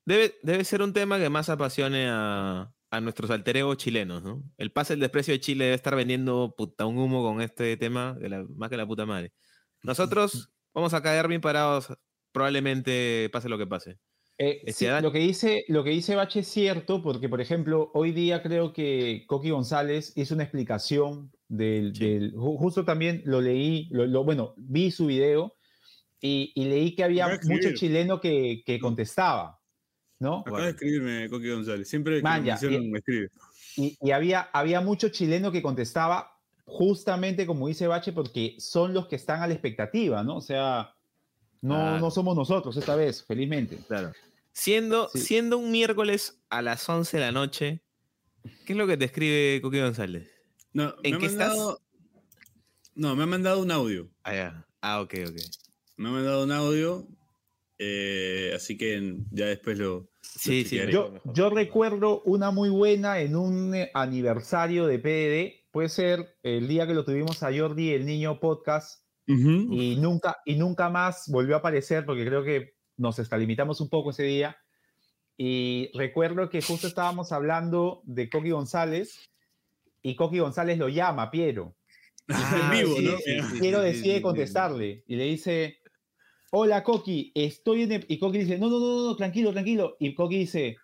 [0.04, 4.42] debe, debe ser un tema que más apasione a, a nuestros alter egos chilenos, ¿no?
[4.58, 8.14] El pase del desprecio de Chile debe estar vendiendo puta, un humo con este tema
[8.20, 9.32] de la- más que la puta madre.
[9.82, 11.88] Nosotros vamos a caer bien parados,
[12.30, 13.98] probablemente pase lo que pase.
[14.38, 17.90] Eh, Este, sí, lo que dice lo que dice Bache es cierto, porque por ejemplo,
[17.94, 22.04] hoy día creo que Coqui González hizo una explicación del, Sí.
[22.04, 25.54] del- ju- justo también lo leí, lo, lo- bueno, vi su video
[26.20, 29.58] y, y leí que había mucho chileno que, que contestaba,
[30.18, 30.40] ¿no?
[30.40, 33.28] Acaba de escribirme Coqui González, siempre que Man, ya, menciono, y- me escribe.
[33.78, 36.32] Y, y había, había mucho chileno que contestaba
[36.66, 40.36] justamente como dice Bache, porque son los que están a la expectativa, ¿no?
[40.36, 40.92] O sea,
[41.62, 41.98] no, Ah.
[42.00, 43.78] no somos nosotros esta vez, felizmente.
[43.88, 44.12] Claro.
[44.60, 45.18] Siendo, Sí.
[45.20, 47.82] siendo un miércoles a las 11 de la noche,
[48.64, 50.30] ¿qué es lo que te escribe Coqui González?
[50.72, 51.48] No, ¿En me ha qué estás?
[51.50, 51.82] mandado-
[52.94, 54.10] No, me ha mandado un audio.
[54.22, 54.66] Ah, ya.
[54.80, 55.36] Ah, ok, ok.
[55.98, 57.06] Me ha mandado un audio.
[57.78, 60.08] eh, así que ya después lo.
[60.22, 60.80] Sí, sí.
[60.90, 66.66] Yo, yo recuerdo una muy buena en un eh, aniversario de PDD, puede ser el
[66.68, 71.56] día que lo tuvimos a Jordi, el niño podcast, y nunca, y nunca más volvió
[71.56, 74.56] a aparecer porque creo que nos extralimitamos un poco ese día.
[75.36, 79.30] Y recuerdo que justo estábamos hablando de Coqui González
[80.02, 81.76] y Coqui González lo llama a Piero.
[82.28, 83.58] en vivo, ¿no?
[83.60, 85.78] Piero decide contestarle y le dice,
[86.50, 88.06] hola Coqui, estoy en el...
[88.08, 89.96] Y Coqui dice, no, no, no, no, tranquilo, tranquilo.
[90.00, 90.76] Y Coqui dice,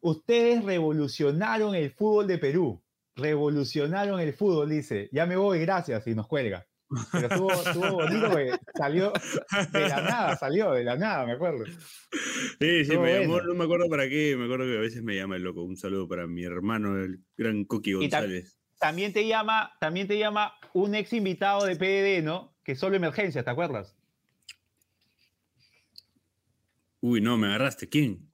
[0.00, 2.82] ustedes revolucionaron el fútbol de Perú.
[3.16, 5.08] Revolucionaron el fútbol, dice.
[5.12, 6.06] Ya me voy, gracias.
[6.06, 6.66] Y nos cuelga.
[7.12, 9.12] Pero estuvo, estuvo bonito porque salió
[9.72, 11.64] de la nada, salió de la nada, me acuerdo.
[11.66, 11.74] Sí,
[12.60, 13.48] sí, Estuvo me llamó, bueno.
[13.48, 15.62] no me acuerdo para qué, me acuerdo que a veces me llama el loco.
[15.62, 18.58] Un saludo para mi hermano, el gran Coqui ta- González.
[18.78, 22.54] También te llama, también te llama un ex invitado de PDD, ¿no?
[22.62, 23.96] Que solo emergencia, ¿te acuerdas?
[27.00, 27.88] Uy, no, me agarraste.
[27.88, 28.30] ¿Quién?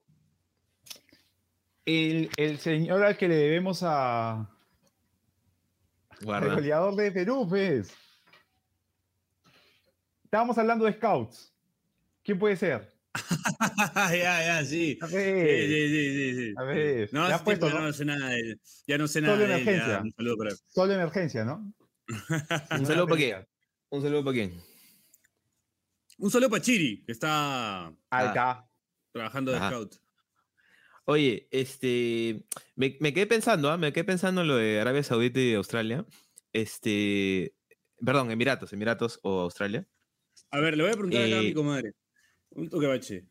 [1.85, 4.49] El, el señor al que le debemos a,
[6.21, 6.55] El Guarda.
[6.55, 7.93] goleador de Perú, pues.
[10.31, 11.53] Estábamos hablando de scouts.
[12.23, 12.95] ¿Quién puede ser?
[14.13, 14.15] ya,
[14.47, 14.97] ya, sí.
[15.01, 16.55] A Sí, ver, sí, sí, sí, sí.
[16.57, 17.09] a ver.
[17.13, 17.81] No, ya puesto, ¿no?
[17.81, 18.61] no sé nada de él.
[18.87, 20.01] Ya no sé Solo nada de él, ya, emergencia.
[20.05, 20.57] Un saludo para él.
[20.69, 21.75] Solo emergencia, ¿no?
[22.79, 23.49] Un saludo para quién.
[23.89, 24.63] Un saludo para quién.
[26.19, 28.69] Un saludo para Chiri, que está Ahí Ah.
[29.13, 29.71] trabajando de Ajá.
[29.71, 29.97] scout.
[31.07, 33.77] Oye, este, me, me quedé pensando, ¿ah?
[33.77, 36.07] me quedé pensando en lo de Arabia Saudita y Australia.
[36.53, 37.57] Este,
[38.05, 39.89] perdón, Emiratos, Emiratos o Australia.
[40.51, 41.93] A ver, le voy a preguntar acá a mi Eh, comadre.
[42.51, 43.27] Un toque bache.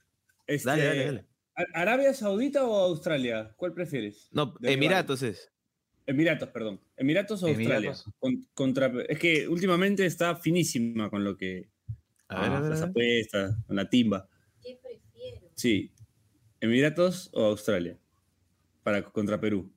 [0.47, 1.26] Este, Dale, dale, dale.
[1.55, 3.53] ¿A- ¿Arabia Saudita o Australia?
[3.57, 4.30] ¿Cuál prefieres?
[4.32, 5.51] No, ¿De qué Emiratos es.
[6.05, 6.82] Emiratos, perdón.
[6.95, 7.93] ¿Emiratos o Australia?
[8.17, 11.70] Con- contra, es que últimamente está finísima con lo que.
[12.30, 12.89] A ver, a ver, las a ver.
[12.91, 14.28] apuestas, con la timba.
[14.63, 15.51] ¿Qué prefiero?
[15.55, 15.91] Sí.
[16.61, 17.97] ¿Emiratos o Australia?
[18.84, 19.72] Para, contra Perú.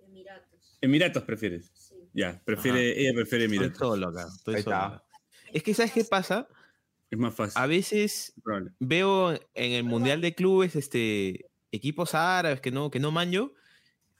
[0.00, 0.78] Emiratos.
[0.80, 1.70] Emiratos prefieres.
[1.74, 1.94] Sí.
[2.12, 3.78] Ya, prefiere, ella prefiere Estoy Emiratos.
[3.78, 4.26] solo acá.
[4.36, 5.04] Estoy Ahí solo está.
[5.52, 6.48] Es que, ¿sabes qué pasa?
[7.10, 7.60] Es más fácil.
[7.60, 8.70] A veces probable.
[8.78, 13.52] veo en el Mundial de Clubes este, equipos árabes que no, que no manjo,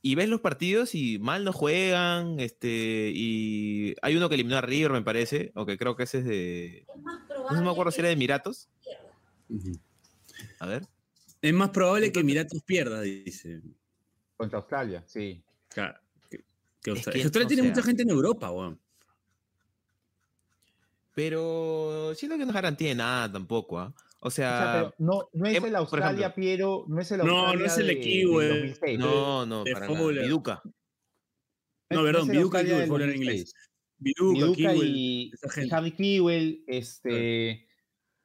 [0.03, 4.61] y ves los partidos y mal no juegan, este, y hay uno que eliminó a
[4.63, 7.21] River, me parece, aunque creo que ese es de, Es más
[7.53, 9.13] no me acuerdo si era de Emiratos, pierda.
[9.51, 9.79] Ujú.
[10.59, 10.87] a ver.
[11.43, 13.61] Es más probable que Emiratos pierda, dice.
[14.37, 15.43] Contra Australia, sí.
[15.69, 15.99] Claro,
[16.31, 16.43] que,
[16.91, 18.81] Australia, que, es que Australia o tiene sea- mucha gente en Europa, weón.
[21.21, 23.93] Pero siento que no es garantía de nada tampoco, ¿ah?
[24.23, 27.25] O O sea, no, no es em- el Australia, ejemplo- Piero, no es el No,
[27.27, 28.49] no Australia es el eh.
[28.49, 29.99] 2006, no, no, de para nada.
[29.99, 30.25] Fowler.
[30.25, 30.63] Viduca.
[31.91, 33.39] No, perdón, el Viduca Australia Kiwi, hablar en 2006.
[33.39, 33.55] inglés.
[33.99, 35.75] Viduca, Kiwi, y, esa y gente.
[35.75, 37.67] Harry Kewell, este,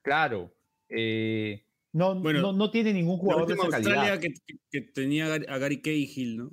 [0.02, 0.56] claro,
[0.88, 4.34] eh, no, Bueno, no, no tiene ningún La jugador de esa Australia calidad, que,
[4.72, 6.52] que- tenía a Gary- Cahill, ¿no?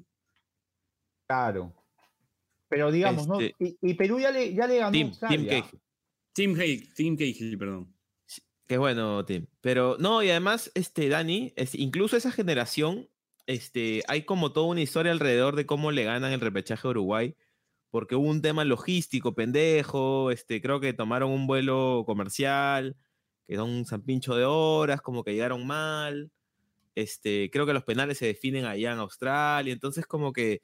[1.29, 1.73] claro.
[2.69, 3.39] Pero digamos, ¿no?
[3.39, 5.63] Este- Y, y Perú ya le, ya le ganó Tim Australia.
[5.63, 5.81] Cahill.
[6.35, 6.55] Tim
[7.17, 7.95] Cahill, perdón.
[8.67, 9.47] Qué bueno, Tim.
[9.61, 13.09] Pero no, y además, este, Dani, es- incluso esa generación,
[13.47, 17.37] este, hay como toda una historia alrededor de cómo le ganan el repechaje a Uruguay,
[17.91, 22.97] porque hubo un tema logístico, pendejo, este, creo que tomaron un vuelo comercial,
[23.47, 26.31] que da un zampincho de horas, como que llegaron mal,
[26.95, 30.63] este, creo que los penales se definen allá en Australia, entonces como que,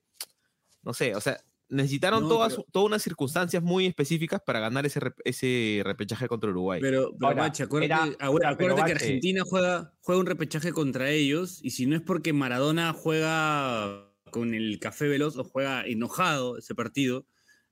[0.83, 1.39] no sé, o sea,
[1.69, 6.51] necesitaron No, todas, pero- todas unas circunstancias muy específicas para ganar ese, ese repechaje contra
[6.51, 6.81] Uruguay.
[6.81, 11.61] Pero, pero Ahora, Bache, acuérdate, era- pero, que Argentina juega, juega un repechaje contra ellos,
[11.63, 16.75] y si no es porque Maradona juega con el café veloz o juega enojado ese
[16.75, 17.27] partido,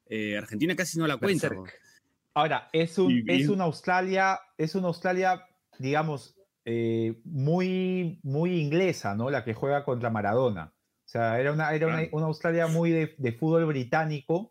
[0.08, 1.50] eh, Argentina casi no la cuenta.
[2.34, 5.42] Ahora, es, un, es una Australia, es una Australia,
[5.78, 6.36] digamos,
[6.66, 9.30] eh, muy, muy inglesa, ¿no?
[9.30, 10.72] La que juega contra Maradona.
[11.06, 14.50] O sea, era una, era una, Australia muy de, de fútbol británico,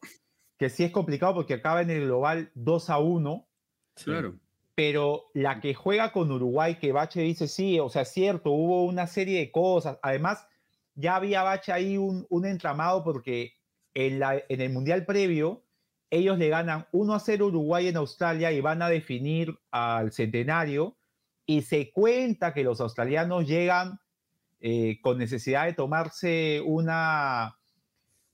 [0.58, 3.47] que sí es complicado porque acaba en el global 2 a 1,
[4.03, 4.36] Claro.
[4.74, 8.86] pero la que juega con Uruguay, que Bache dice, sí, o sea, es cierto, hubo
[8.86, 9.99] una serie de cosas.
[10.01, 10.47] Además,
[10.95, 13.53] ya había Bache ahí un, un entramado porque
[13.93, 15.66] en, la- en el Mundial previo,
[16.10, 20.14] ellos le ganan 1 a 0 a Uruguay en Australia y van a definir al
[20.14, 20.95] centenario.
[21.45, 23.99] Y se cuenta que los australianos llegan
[24.68, 27.55] eh, con necesidad de tomarse una,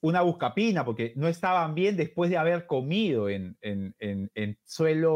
[0.01, 5.13] una buscapina, porque no estaban bien después de haber comido en, en- en- en suelo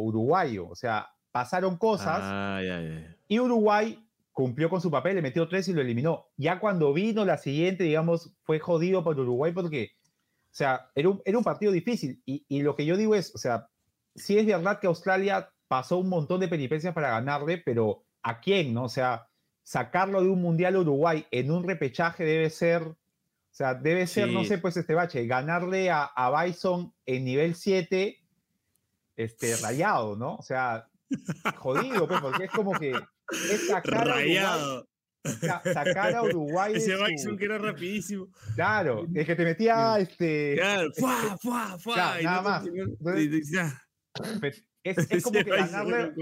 [0.00, 0.68] uruguayo.
[0.68, 2.58] O sea, pasaron cosas Ah,
[3.28, 4.02] y Uruguay
[4.32, 6.26] cumplió con su papel, le metió tres y lo eliminó.
[6.36, 9.92] Ya cuando vino la siguiente, digamos, fue jodido por Uruguay porque,
[10.50, 12.20] o sea, era un, era un partido difícil.
[12.26, 13.68] Y, y lo que yo digo es, o sea,
[14.16, 18.74] sí es verdad que Australia pasó un montón de peripecias para ganarle, pero ¿a quién,
[18.74, 18.84] no?
[18.84, 19.28] O sea,
[19.66, 22.96] sacarlo de un Mundial a Uruguay en un repechaje debe ser, o
[23.50, 28.16] sea, debe ser, no sé, pues este bache, ganarle a, a Bison en nivel 7,
[29.16, 30.36] este, rayado, ¿no?
[30.36, 30.88] O sea,
[31.56, 34.86] jodido, pues, porque es como que es sacar a Rayado.
[35.40, 38.28] sa- sacar a Uruguay de Ese su- Bison que era rapidísimo.
[38.54, 42.22] claro, el que te metía este Claro, fuá, fuá, fuá.
[42.22, 42.66] Nada no- más.
[42.68, 43.82] Entonces, ya.
[44.90, 46.12] Es, es como que ganarle,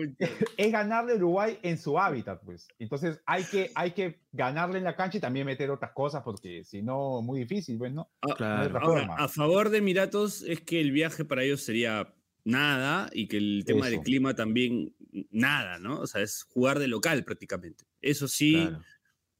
[0.56, 2.68] es ganarle a Uruguay en su hábitat, pues.
[2.78, 6.64] Entonces hay que, hay que ganarle en la cancha y también meter otras cosas, porque
[6.64, 8.10] si no, muy difícil, pues, ¿no?
[8.22, 8.78] Ah, Claro.
[8.80, 13.38] Ahora, a favor de Emiratos es que el viaje para ellos sería nada y que
[13.38, 14.02] el tema del Eso.
[14.02, 14.94] clima también
[15.30, 16.00] nada, ¿no?
[16.00, 17.84] O sea, es jugar de local prácticamente.
[18.02, 18.82] Eso sí Claro.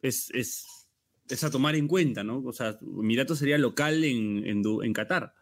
[0.01, 0.67] es, es,
[1.29, 2.39] es a tomar en cuenta, ¿no?
[2.45, 5.35] O sea, Emiratos sería local en, en, Qatar.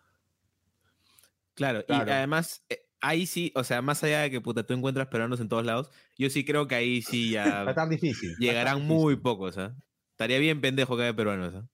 [1.54, 2.08] Claro, Claro.
[2.08, 5.40] y además, eh, ahí sí, o sea, más allá de que puta, tú encuentras peruanos
[5.40, 8.30] en todos lados, yo sí creo que ahí sí Va a ya estar difícil.
[8.30, 8.96] va a estar llegarán difícil.
[8.96, 9.76] muy pocos, ¿ah?
[10.12, 11.66] Estaría bien pendejo que haya peruanos, ¿ah?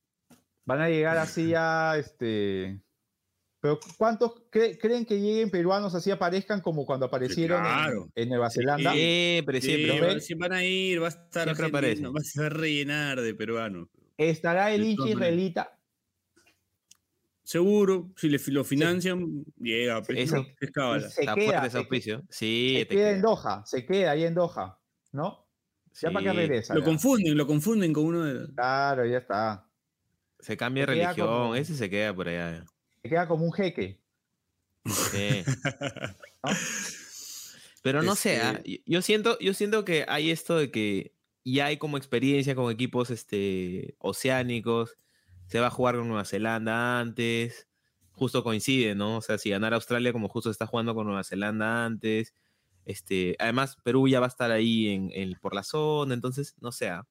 [0.66, 2.82] Van a llegar así ya, este.
[3.60, 8.08] Pero ¿cuántos cre- creen que lleguen peruanos así aparezcan como cuando aparecieron en- claro.
[8.14, 8.92] en, Nueva Zelanda?
[8.92, 10.20] Siempre, Sí, siempre.
[10.20, 13.88] sí van a ir, va a estar va a rellenar de peruanos.
[14.16, 15.08] ¿Estará el maneras.
[15.10, 15.77] israelita?
[17.48, 20.02] Seguro, si le, lo financian, llega.
[20.10, 20.44] Eso-.
[20.60, 21.08] Es cábala.
[21.08, 22.22] Se Está queda, fuerte ese se que- auspicio.
[22.28, 23.22] Sí, Se te queda en.
[23.22, 24.78] Doha, se queda ahí en Doha,
[25.12, 25.46] ¿no?
[25.98, 26.74] Ya para que regresa.
[26.74, 26.84] Lo ya.
[26.84, 28.52] confunden, lo confunden con uno de.
[28.52, 29.66] Claro, ya está.
[30.40, 32.66] Se cambia de Se religión, como- ese se queda por allá.
[33.02, 33.98] Se queda como un jeque.
[34.84, 35.42] Sí.
[36.44, 36.50] ¿no?
[37.82, 41.14] Pero no sé, ah, Este- yo- yo siento, yo siento que hay esto de que
[41.44, 44.98] ya hay como experiencia con equipos este, oceánicos,
[45.48, 47.68] se va a jugar con Nueva Zelanda antes,
[48.12, 49.18] justo coincide, ¿no?
[49.18, 52.34] O sea, si ganara Australia como justo está jugando con Nueva Zelanda antes,
[52.84, 56.72] este, además Perú ya va a estar ahí en, en- por la zona, entonces, no
[56.72, 56.88] sé.
[56.90, 57.06] ah.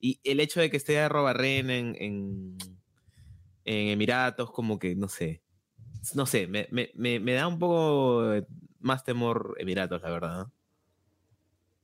[0.00, 2.56] Y el hecho de que esté Robarren en, en,
[3.64, 5.42] en Emiratos, como que, no sé,
[6.14, 8.24] no sé, me, me- me- me da un poco
[8.80, 10.46] más temor Emiratos, la verdad.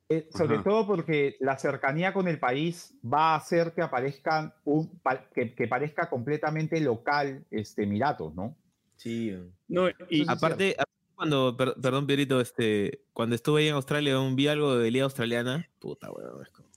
[0.09, 0.63] Eh, sobre Ajá.
[0.65, 5.53] todo porque la cercanía con el país va a hacer que aparezcan un pa- que,
[5.53, 8.57] que parezca completamente local este Emiratos, ¿no?
[8.97, 9.37] Sí.
[9.67, 10.23] No, y.
[10.23, 14.77] Aparte, aparte cuando, per- perdón, Pierito, este, cuando estuve ahí en Australia, un- vi algo
[14.79, 15.69] de liga australiana.
[15.81, 16.69] Puta, weón, es como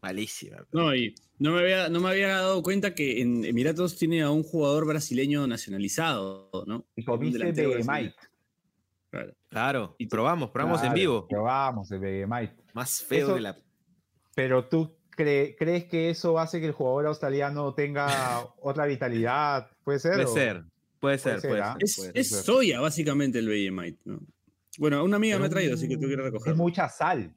[0.00, 0.64] malísima.
[0.72, 4.30] no, y no me, había, no me había dado cuenta que en Emiratos tiene a
[4.30, 6.84] un jugador brasileño nacionalizado, ¿no?
[6.94, 7.84] Y comiste de.
[7.84, 8.14] Mike.
[9.12, 9.32] Claro.
[9.50, 11.28] Claro, y probamos, probamos en vivo.
[11.28, 12.56] Probamos el Vegemite.
[12.72, 13.58] Más feo Eso- que la.
[14.34, 18.06] Pero tú cre- crees que eso hace que el jugador australiano tenga
[18.60, 20.12] otra vitalidad, puede ser.
[20.14, 20.64] Puede o- ser,
[20.98, 21.76] puede ser, ser, puede ¿ah?
[21.84, 24.18] ser, Es, es soya, básicamente, el Vegemite, ¿no?
[24.78, 26.52] Bueno, una amiga me ha traído, así que tú quieres recoger.
[26.52, 27.34] Es mucha sal.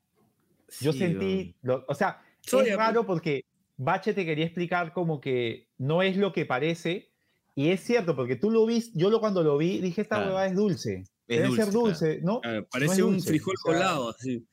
[0.79, 2.87] Yo Sí, sentí, lo- o sea, Soya, es pues.
[2.87, 3.43] raro porque
[3.75, 7.11] Bache te quería explicar como que no es lo que parece.
[7.53, 10.45] Y es cierto, porque tú lo viste, yo lo cuando lo vi dije, esta huevada
[10.47, 11.03] es dulce.
[11.27, 12.39] Es Debe ser dulce, ¿no?
[12.41, 14.47] Claro, No parece es un dulce, frijol o sea, colado, así.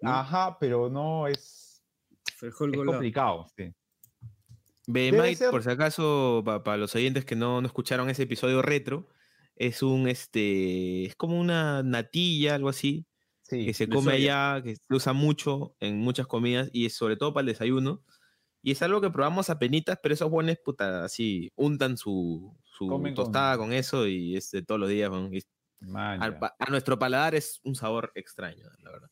[0.00, 0.10] ¿no?
[0.10, 1.82] Ajá, pero no es,
[2.36, 2.92] Frijol es colado.
[2.92, 3.46] complicado.
[3.56, 3.72] sí.
[4.86, 9.08] Vegemite, ser- por si acaso, para los oyentes que no, no escucharon ese episodio retro,
[9.54, 11.04] es un este.
[11.04, 13.06] Es como una natilla, algo así,
[13.42, 13.64] Sí.
[13.66, 14.54] que se come soya.
[14.54, 18.02] allá, que se usa mucho en muchas comidas y es sobre todo para el desayuno.
[18.60, 22.86] Y es algo que probamos a penitas, pero esos buenos, puta, así, untan su, su
[22.86, 23.72] Comen con- tostada con...
[23.72, 25.10] eso y es de todos los días.
[25.10, 25.30] Man,
[25.94, 29.10] al a nuestro paladar es un sabor extraño, la verdad.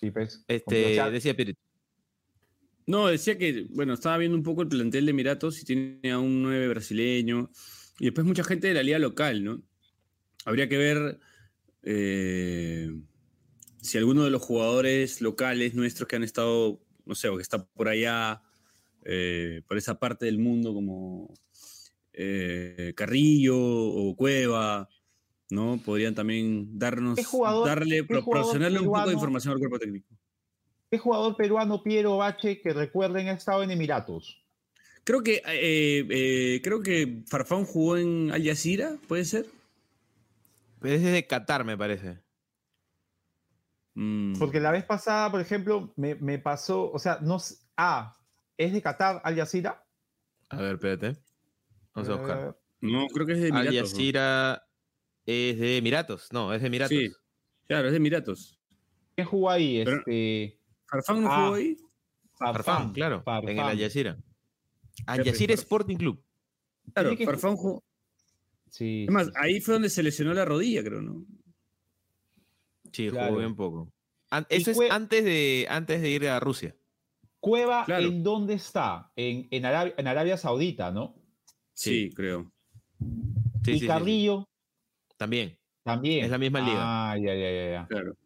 [0.00, 1.60] Sí, pues, Este, decía Pirito.
[2.86, 6.18] No, decía que, bueno, estaba viendo un poco el plantel de Emiratos y tiene a
[6.18, 7.50] un 9 brasileño
[7.98, 9.62] y después mucha gente de la liga local, ¿no?
[10.44, 11.18] Habría que ver
[11.82, 12.90] eh,
[13.80, 17.64] si alguno de los jugadores locales nuestros que han estado, no sé, o que está
[17.64, 18.42] por allá,
[19.04, 21.32] eh, por esa parte del mundo como
[22.16, 24.88] eh, Carrillo o Cueva,
[25.50, 25.78] ¿no?
[25.84, 30.08] Podrían también darnos, ¿Qué jugador- darle, proporcionarle un poco de información al cuerpo técnico.
[30.90, 34.40] ¿Qué jugador peruano Piero Bache que recuerden ha estado en Emiratos?
[35.02, 39.46] Creo que, eh, eh, creo que Farfán jugó en Al Jazeera, ¿puede ser?
[40.80, 42.20] Pero es de Qatar, me parece.
[43.94, 47.38] Mm, Porque la vez pasada, por ejemplo, me, me pasó, o sea, no
[47.76, 48.16] Ah,
[48.56, 49.84] ¿es de Qatar Al Jazeera?
[50.48, 51.16] A ver, espérate.
[51.94, 52.48] A buscar.
[52.48, 53.92] Eh, no, creo que es de Al Emiratos.
[53.92, 53.98] ¿no?
[53.98, 54.66] Jazeera
[55.26, 56.32] es de Emiratos.
[56.32, 56.96] No, es de Emiratos.
[56.98, 57.10] Sí,
[57.66, 58.60] claro, es de Emiratos.
[59.14, 59.82] ¿Quién jugó ahí?
[59.84, 61.76] Pero- Este, ¿Farfán no Ah, jugó ahí?
[62.36, 63.22] Farfán, claro.
[63.42, 63.78] En el Al.
[63.78, 64.18] Jazeera.
[65.06, 65.54] Al Jazeera.
[65.54, 66.22] Sporting Club.
[66.92, 67.82] Claro, que- Farfán jugó.
[68.70, 69.04] Sí.
[69.06, 69.38] Es más, sí, sí.
[69.40, 71.24] ahí fue donde se lesionó la rodilla, creo, ¿no?
[72.92, 73.28] Sí, Claro.
[73.28, 73.92] jugó bien poco.
[74.48, 76.74] Eso es antes de, antes de ir a Rusia.
[77.38, 78.06] Cueva, Claro.
[78.06, 79.12] ¿en dónde está?
[79.16, 81.14] En, en, Arabia, en Arabia Saudita, ¿no?
[81.74, 82.50] Sí, creo.
[83.00, 83.86] Sí, y sí, sí, sí.
[83.86, 84.48] Carrillo
[85.16, 85.58] También.
[85.82, 86.24] también.
[86.24, 86.78] Es la misma liga.
[87.12, 87.86] Ah, ya, ya, ya, ya.
[87.88, 88.16] Claro.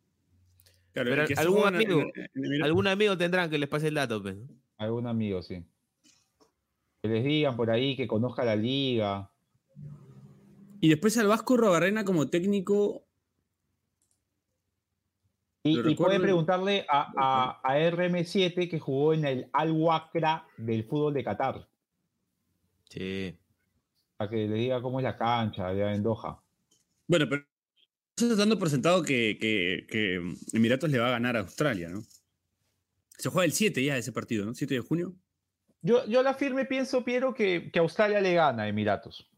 [0.93, 4.23] Claro, Pero algún amigo- en- en Emiratos- Algún amigo tendrán que les pase el dato,
[4.23, 4.37] pues.
[4.79, 5.63] Algún amigo, sí.
[7.03, 9.31] Que les digan por ahí que conozca la liga.
[10.81, 13.05] Y después al Vasco Robarrena como técnico.
[15.65, 21.13] Y, puede preguntarle a, a- a RM7 que jugó en el Al Wakra del fútbol
[21.15, 21.69] de Qatar.
[22.91, 23.37] Sí.
[24.17, 26.43] Para que le diga cómo es la cancha allá en Doha.
[27.07, 27.45] Bueno, pero
[28.17, 30.21] estás dando por sentado que, que- que
[30.53, 32.03] Emiratos le va a ganar a Australia, ¿no?
[33.17, 34.55] Se juega el 7 ya ese partido, ¿no?
[34.55, 35.15] 7 de junio.
[35.83, 39.31] Yo, yo la firme pienso, Piero, que, que Australia le gana a Emiratos.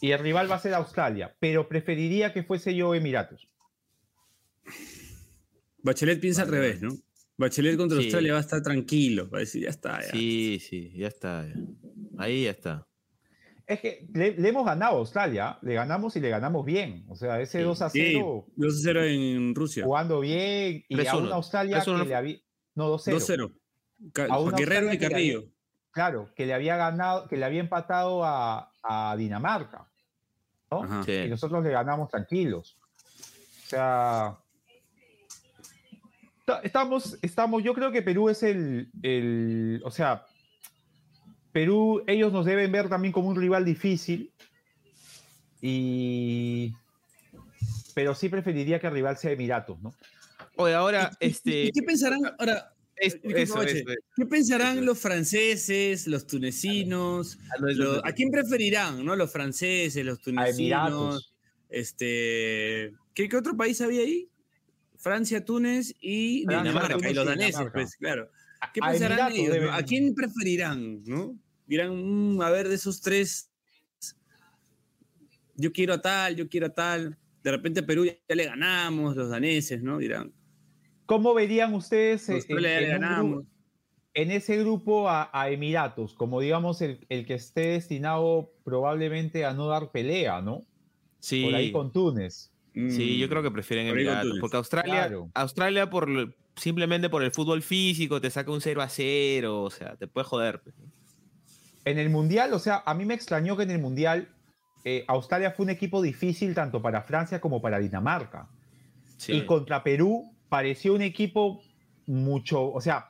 [0.00, 3.48] Y el rival va a ser Australia, pero preferiría que fuese yo Emiratos.
[5.82, 6.96] Bachelet piensa al revés, ¿no?
[7.42, 8.04] Bachelet contra Sí.
[8.04, 10.10] Australia va a estar tranquilo, va a decir, ya está, ya.
[10.10, 11.46] Sí, sí, ya está.
[11.46, 11.54] ya.
[12.18, 12.86] Ahí ya está.
[13.66, 17.04] Es que le, le hemos ganado a Australia, le ganamos y le ganamos bien.
[17.08, 17.64] O sea, ese Sí.
[17.64, 19.84] 2 a Sí, 0 2 a 0 en Rusia.
[19.84, 21.18] jugando bien y a 3-1.
[21.26, 22.36] una Australia 3-1 que le había.
[22.74, 23.14] No, 2-0.
[23.14, 23.52] 2-0.
[24.12, 25.38] Ca- A una Guerrero y Carrillo.
[25.38, 25.50] había-
[25.92, 29.88] Claro, que le había ganado, que le había empatado a, a Dinamarca.
[30.70, 30.82] ¿no?
[30.84, 31.02] Ajá.
[31.04, 31.12] Sí.
[31.12, 32.78] Y nosotros le ganamos tranquilos.
[32.82, 34.38] O sea.
[36.44, 40.24] Ta- Estamos, estamos, yo creo que Perú es el, el, o sea,
[41.52, 44.32] Perú, ellos nos deben ver también como un rival difícil.
[45.60, 46.72] Y,
[47.94, 49.94] pero sí preferiría que el rival sea Emiratos, ¿no?
[50.56, 51.64] Oye, ahora, ¿Y- y- este.
[51.66, 52.72] ¿Y qué pensarán ahora?
[52.96, 53.84] eso, eso, eso.
[54.16, 54.84] ¿Qué pensarán Eso.
[54.84, 57.38] los franceses, los tunecinos?
[57.60, 58.00] Los-.
[58.04, 59.16] ¿A quién preferirán, no?
[59.16, 60.58] Los franceses, los A tunecinos.
[60.58, 61.32] Emiratos.
[61.68, 64.28] Este, ¿qué, qué otro país había ahí?
[65.06, 66.96] Francia, Túnez y Dinamarca.
[67.10, 67.72] Y los daneses, Dinamarca.
[67.72, 68.30] pues, claro.
[68.72, 69.52] ¿Qué A pensarán ellos?
[69.54, 71.36] deben- ¿A quién preferirán, no?
[71.66, 73.50] Dirán, "Mm, a ver, de esos tres,
[75.56, 77.18] yo quiero a tal, yo quiero a tal.
[77.42, 79.98] de repente a Perú ya le ganamos, los daneses, ¿no?
[79.98, 80.32] Dirán.
[81.06, 83.02] ¿Cómo verían ustedes en, en un
[83.40, 83.46] gru-
[84.14, 89.54] en ese grupo a, a Emiratos, como digamos el, el que esté destinado probablemente a
[89.54, 90.60] no dar pelea, ¿no?
[91.18, 92.51] Sí, Por ahí con Túnez.
[92.74, 93.30] Sí, yo Mm.
[93.30, 94.38] creo que prefieren Emiratos.
[94.40, 95.30] Porque Australia, Claro.
[95.34, 99.96] Australia por simplemente por el fútbol físico te saca un 0 a 0, o sea,
[99.96, 100.60] te puede joder.
[100.62, 100.74] pues.
[101.84, 104.28] En el Mundial, o sea, a mí me extrañó que en el Mundial
[104.84, 108.48] eh, Australia fue un equipo difícil tanto para Francia como para Dinamarca.
[109.16, 109.32] Sí.
[109.32, 111.62] Y contra Perú pareció un equipo
[112.06, 113.08] mucho, o sea,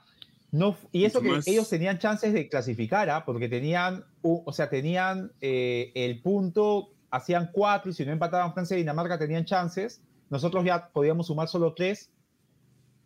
[0.51, 3.25] no, y eso Mucho que más- ellos tenían chances de clasificar, ¿ah?
[3.25, 8.75] porque tenían, o sea, tenían eh, el punto, hacían cuatro y si no empataban Francia
[8.75, 12.11] y Dinamarca tenían chances, nosotros ya podíamos sumar solo tres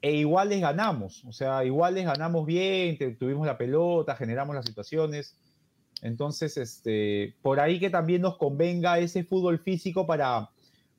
[0.00, 4.64] e igual les ganamos, o sea, igual les ganamos bien, tuvimos la pelota, generamos las
[4.64, 5.36] situaciones.
[6.02, 10.50] Entonces, este, por ahí que también nos convenga ese fútbol físico para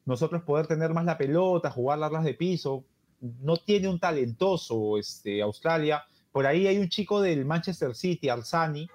[0.05, 2.84] nosotros poder tener más la pelota, jugar las de piso.
[3.22, 6.03] No tiene un talentoso este, Australia.
[6.32, 8.89] Por ahí hay un chico del Manchester City, Arsani,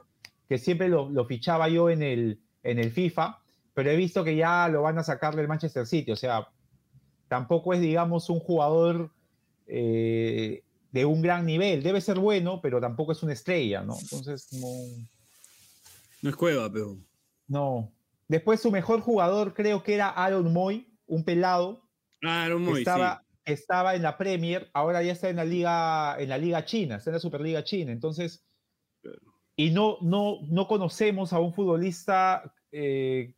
[0.49, 3.42] que siempre lo, lo fichaba yo en el, en el FIFA,
[3.75, 6.13] pero he visto que ya lo van a sacar del Manchester City.
[6.13, 6.49] O sea,
[7.29, 9.11] tampoco es, digamos, un jugador
[9.67, 11.83] eh, de un gran nivel.
[11.83, 13.99] Debe ser bueno, pero tampoco es una estrella, ¿no?
[13.99, 14.69] Entonces, no.
[16.23, 16.97] No es cueva, pero.
[17.49, 17.93] No.
[18.29, 21.83] Después su mejor jugador creo que era Aaron Moy, un pelado
[22.23, 26.29] Ah, que muy, estaba, estaba en la Premier, ahora ya está en la liga, en
[26.29, 27.93] la liga china, está en la Superliga China.
[27.93, 28.45] Entonces,
[29.57, 33.35] y no, no, no conocemos a un futbolista, eh,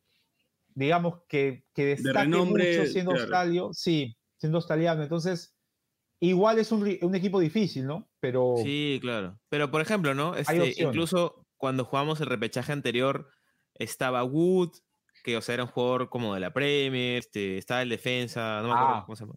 [0.74, 3.22] digamos, que, que destaque renombre, mucho siendo claro.
[3.22, 5.02] australio, sí, siendo australiano.
[5.02, 5.56] Entonces,
[6.20, 8.08] igual es un, un equipo difícil, ¿no?
[8.20, 9.38] Pero Sí, claro.
[9.48, 10.36] Pero por ejemplo, ¿no?
[10.36, 13.28] Este, incluso cuando jugamos el repechaje anterior,
[13.74, 14.70] estaba Wood,
[15.22, 18.68] que o sea, era un jugador como de la Premier, este, estaba el defensa, no
[18.68, 19.02] me acuerdo Ah.
[19.06, 19.34] cómo se llama.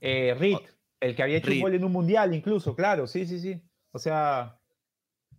[0.00, 0.58] Eh, Reed,
[1.00, 1.56] el que había hecho Reed.
[1.58, 3.62] un gol en un mundial, incluso, claro, sí, sí, sí.
[3.92, 4.58] O sea,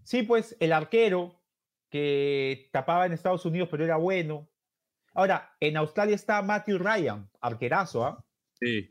[0.03, 1.41] sí, pues el arquero
[1.89, 4.49] que tapaba en Estados Unidos, pero era bueno.
[5.13, 8.25] Ahora, en Australia está Matthew Ryan, arquerazo, ¿ah?
[8.59, 8.89] Sí.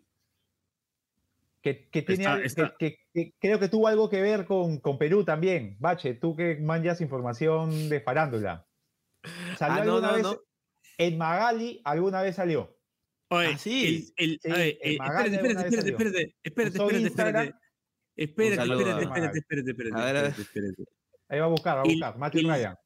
[1.60, 4.78] Que, que tiene, Está- que- está- que- que creo que tuvo algo que ver con,
[4.80, 5.76] con Perú también.
[5.78, 8.66] Bache, tú que manjas información de farándula.
[9.56, 10.22] ¿Salió Ah, no, alguna no, vez?
[10.24, 10.36] no.
[10.98, 12.76] En Magali alguna vez salió.
[13.28, 14.12] Oye, Ah, sí.
[14.16, 17.54] el- el- Sí, el eh, Magali espérate, espérate, espérate, espérate, espérate, Usó espérate, espérate.
[18.14, 20.30] Espérate, saludo espérate, espérate, espérate, espérate, A ver, a ver.
[20.32, 20.84] espérate, espérate.
[21.28, 22.18] Ahí va a buscar, va a El- buscar.
[22.18, 22.76] Matthew el- Ryan.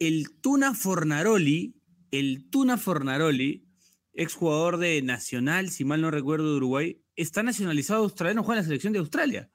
[0.00, 1.74] El Tuna Fornaroli,
[2.10, 3.66] el Tuna Fornaroli,
[4.12, 8.66] exjugador de Nacional, si mal no recuerdo, de Uruguay, está nacionalizado australiano, juega en la
[8.68, 9.50] selección de Australia.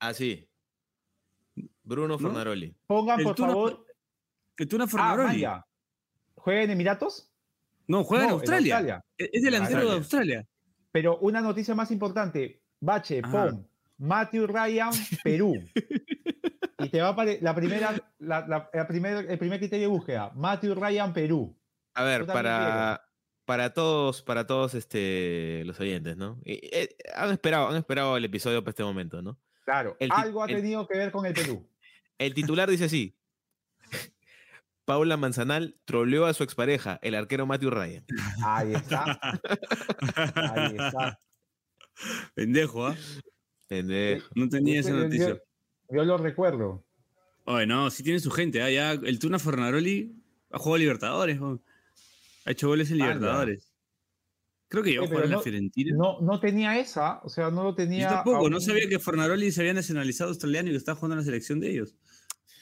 [0.00, 0.48] Ah, sí.
[1.82, 2.18] Bruno ¿No?
[2.18, 2.74] Fornaroli.
[2.86, 3.86] Pongan, el por Tuna- favor.
[4.56, 5.28] El Tuna Ah, Fornaroli.
[5.28, 5.66] Maya.
[6.34, 7.32] ¿Juega en Emiratos?
[7.86, 9.02] no, juega en Australia.
[9.16, 10.46] Es es delantero de Australia.
[10.92, 12.62] Pero una noticia más importante.
[12.80, 13.50] Bache, Ajá.
[13.50, 13.68] pon
[13.98, 14.90] Matthew Ryan,
[15.24, 15.54] Perú.
[16.78, 19.94] y te va a aparecer la primera, la, la- la primer- el primer criterio de
[19.94, 20.32] búsqueda.
[20.36, 21.57] Matthew Ryan, Perú.
[21.98, 23.02] A ver, para,
[23.44, 26.40] para todos, para todos este, los oyentes, ¿no?
[26.44, 29.38] Eh, han esperado, han esperado el episodio para este momento, ¿no?
[29.64, 31.68] Claro, El algo ha el- tenido que ver con el Perú.
[32.18, 33.16] El titular dice así.
[34.84, 38.04] Paula Manzanal troleó a su expareja, el arquero Matthew Ryan.
[38.44, 39.18] Ahí está.
[40.34, 41.20] Ahí está.
[42.34, 42.96] Pendejo, ¿ah?
[43.66, 44.28] Pendejo.
[44.34, 45.42] No tenía esa yo- noticia.
[45.90, 46.84] Yo lo recuerdo.
[47.44, 48.62] Oye, no, sí tiene su gente.
[48.62, 48.70] ¿ah?
[48.70, 50.14] Ya el Tuna Fornaroli
[50.50, 51.40] ha jugado Libertadores.
[51.40, 51.60] ¿no?
[52.48, 52.96] Ha hecho goles en.
[52.96, 53.74] Libertadores.
[54.68, 55.96] Creo que llegó a Oye, jugar en pero la Fiorentina.
[55.96, 58.08] No, no tenía esa, o sea, no lo tenía.
[58.08, 61.18] Yo tampoco, no sabía que Fornaroli se había nacionalizado australiano y que estaba jugando en
[61.20, 61.94] la selección de ellos.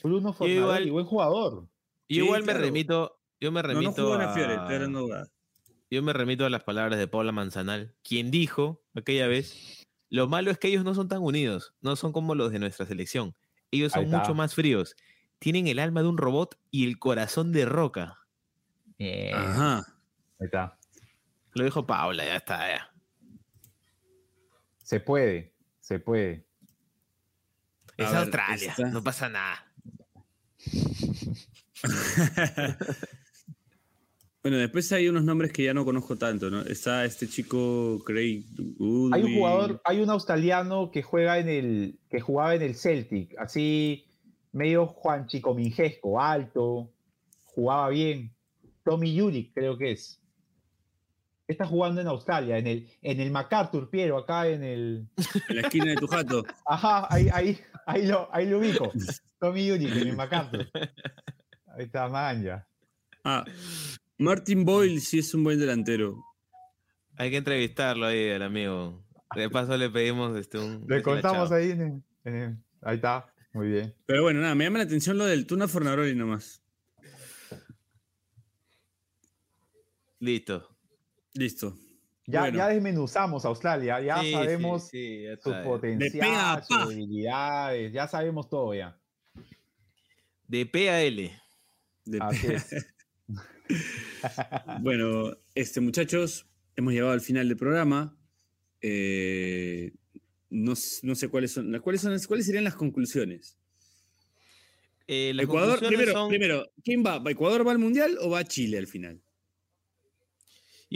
[0.02, 0.58] Bruno Fornaroli,
[0.88, 1.68] igual- buen jugador.
[2.08, 2.58] Y Sí, igual claro.
[2.60, 5.32] me remito, yo me No, remito no jugó en la Fiore, hablando huevadas.
[5.90, 10.50] yo me remito a las palabras de Paula Manzanal, quien dijo aquella vez, lo malo
[10.52, 13.34] es que ellos no son tan unidos, no son como los de nuestra selección.
[13.72, 14.94] Ellos son mucho más fríos.
[15.40, 18.18] Tienen el alma de un robot y el corazón de roca.
[18.98, 19.34] Bien.
[19.34, 19.78] Ajá.
[20.38, 20.78] Ahí está.
[21.54, 22.68] Lo dijo Paula, ya está.
[22.68, 22.90] ya.
[24.82, 26.46] Se puede, se puede.
[27.96, 29.66] Es A Australia, no pasa nada.
[34.46, 36.62] Bueno, después hay unos nombres que ya no conozco tanto, ¿no?
[36.62, 38.44] Está este chico Craig
[38.78, 39.12] Goodwin.
[39.12, 43.36] Hay un jugador, hay un australiano que juega en el, que jugaba en el Celtic,
[43.38, 44.06] así
[44.52, 46.92] medio Juan Chicomingesco, alto,
[47.42, 48.35] jugaba bien.
[48.86, 50.20] Tommy Yuri, creo que es.
[51.48, 55.08] Está jugando en Australia, en el, en el MacArthur, Piero, acá en el.
[55.48, 56.44] En la esquina de tu jato.
[56.66, 58.92] Ajá, ahí, ahí, ahí lo, ahí lo ubico.
[59.40, 60.68] Tommy Yuri, en el MacArthur.
[61.66, 62.66] Ahí está, manja.
[63.24, 63.44] Ah,
[64.18, 66.16] Martin Boyle sí es un buen delantero.
[67.16, 69.04] Hay que entrevistarlo ahí, el amigo.
[69.34, 70.84] De paso le pedimos este, un...
[70.88, 71.72] Le contamos ahí.
[71.72, 73.94] en el- en el- ahí está, muy bien.
[74.06, 76.62] Pero bueno, nada, me llama la atención lo del Tuna Fornaroli nomás.
[80.20, 80.76] Listo.
[81.34, 81.76] Listo.
[82.26, 82.58] Ya, Bueno.
[82.58, 85.50] ya desmenuzamos Australia, ya Sí, sí, sabemos sí, ya su está.
[85.50, 86.64] pega potencial, pa.
[86.64, 88.98] sus debilidades, ya sabemos todo ya.
[90.48, 91.32] De P a L.
[92.04, 92.86] De- Así es.
[94.80, 96.46] Bueno, este, muchachos,
[96.76, 98.16] hemos llegado al final del programa.
[98.80, 99.92] Eh,
[100.50, 103.58] no, no sé cuáles son, las- cuáles son, las- cuáles serían las conclusiones.
[105.08, 107.18] Eh, las Ecuador, conclusiones primero, son- primero, ¿quién va?
[107.18, 109.20] ¿Va ¿Ecuador va al mundial o va a Chile al final?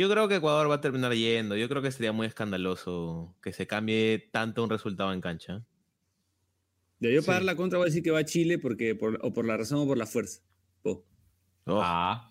[0.00, 1.56] Yo creo que Ecuador va a terminar yendo.
[1.56, 5.62] Yo creo que sería muy escandaloso que se cambie tanto un resultado en cancha.
[7.00, 7.26] De yo Sí.
[7.26, 9.58] pagar la contra voy a decir que va a Chile porque por, o por la
[9.58, 10.40] razón o por la fuerza.
[10.84, 11.04] Oh.
[11.66, 12.30] Oh, Ah,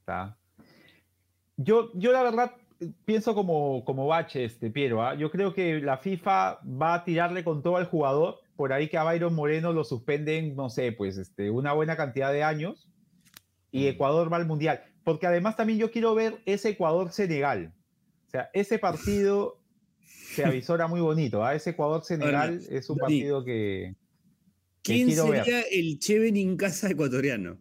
[0.00, 0.36] está.
[1.56, 5.02] Yo, yo la verdad eh, pienso como, como Bache, este, Piero.
[5.02, 5.14] ¿ah?
[5.14, 8.40] Yo creo que la FIFA va a tirarle con todo al jugador.
[8.54, 12.32] Por ahí que a Byron Moreno lo suspenden, no sé, pues este, una buena cantidad
[12.34, 12.86] de años.
[13.70, 14.82] Y Ecuador va al Mundial.
[15.06, 17.72] Porque además también yo quiero ver ese Ecuador-Senegal.
[18.26, 19.60] O sea, ese partido
[20.00, 21.44] se avisora muy bonito.
[21.44, 21.54] ¿ah?
[21.54, 23.94] Ese Ecuador-Senegal es un partido que...
[24.82, 25.44] que ¿Quién quiero ver.
[25.44, 27.56] sería el Cheven Incasa ecuatoriano?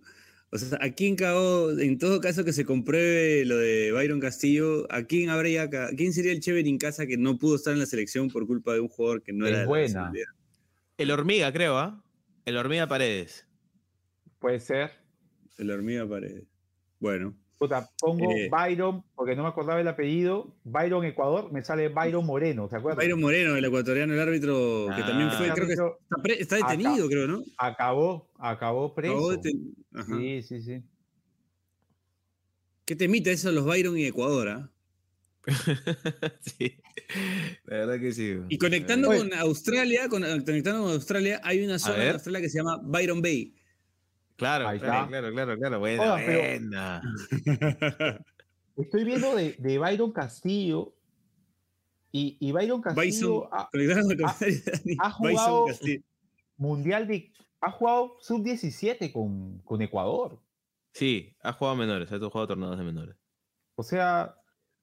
[0.52, 4.88] O sea, ¿a quién cagó, en todo caso que se compruebe lo de Byron Castillo,
[4.92, 7.86] ¿a quién habría ca- quién sería el Cheven Incasa que no pudo estar en la
[7.86, 10.12] selección por culpa de un jugador que no Es era de la buena.
[10.98, 12.04] El hormiga, creo, ¿ah?
[12.46, 13.46] El hormiga Paredes.
[14.40, 14.90] Puede ser.
[15.60, 16.46] El hormiga Paredes.
[17.00, 18.50] Bueno, Puta, pongo Eh.
[18.52, 20.58] Byron, porque no me acordaba el apellido.
[20.66, 22.98] Byron Ecuador, me sale Byron Moreno, ¿te acuerdas?
[23.04, 25.36] Byron Moreno, el ecuatoriano, el árbitro, que también Ah.
[25.38, 27.44] fue, creo que está, pre- está detenido, creo, ¿no?
[27.58, 29.14] Acabó, acabó preso.
[29.14, 30.18] Acabó deten- Ajá.
[30.18, 30.84] Sí, sí, sí.
[32.84, 34.70] ¿Qué temita eso los Byron y Ecuador, ah?
[36.42, 36.76] sí.
[37.66, 38.36] La verdad que sí.
[38.50, 39.20] Y conectando Oye.
[39.20, 42.10] con Australia, con, conectando con Australia, hay una zona de.
[42.12, 43.54] Australia que se llama Byron Bay.
[44.36, 45.08] Claro, Ahí claro, está.
[45.08, 45.80] claro, claro, claro.
[45.80, 47.02] Buena, pero- buena.
[48.78, 50.94] Estoy viendo de, de Byron Castillo.
[52.12, 56.02] Y, y Byron Castillo Bison, ha, jugado- Castillo.
[56.58, 60.40] mundial de, ha jugado sub-17 con, con Ecuador.
[60.94, 63.16] Sí, ha jugado menores, ha jugado torneos de menores.
[63.76, 64.36] O sea,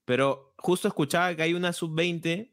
[0.05, 2.53] Pero justo escuchaba que hay una sub-20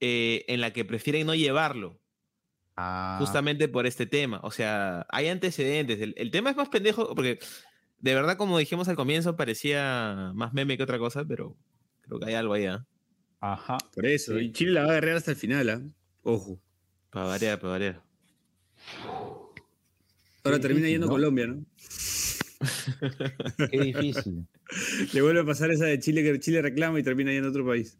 [0.00, 2.00] eh, en la que prefieren no llevarlo,
[2.76, 4.40] ah, justamente por este tema.
[4.42, 6.00] O sea, hay antecedentes.
[6.00, 7.38] El, el tema es más pendejo porque,
[7.98, 11.56] de verdad, como dijimos al comienzo, parecía más meme que otra cosa, pero
[12.02, 12.86] creo que hay algo ahí, ¿ah?
[13.40, 13.78] ajá.
[13.94, 14.46] Por eso, Sí.
[14.46, 15.82] y Chile la va a agarrar hasta el final, ¿ah?
[16.22, 16.60] Ojo.
[17.10, 18.02] Para variar, para variar.
[20.42, 21.12] Ahora Qué termina difícil, yendo a ¿no?
[21.14, 21.64] Colombia, ¿no?
[23.70, 24.46] Qué difícil.
[25.12, 27.66] Le vuelve a pasar esa de Chile que Chile reclama y termina yendo a otro
[27.66, 27.98] país.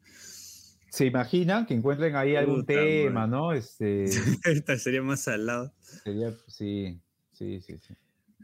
[0.95, 3.53] ¿Se imaginan que encuentren ahí algún Puta tema, no?
[3.53, 4.05] Este,
[4.45, 5.73] Esta sería más al lado.
[5.83, 7.01] sería, sí,
[7.33, 7.95] sí, sí, sí.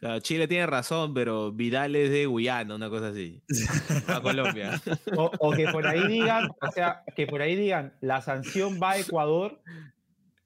[0.00, 3.40] Claro, Chile tiene razón, pero Vidal es de Guyana, una cosa así.
[4.08, 4.82] A Colombia.
[5.16, 8.92] O, o que por ahí digan, o sea, que por ahí digan, la sanción va
[8.92, 9.60] a Ecuador,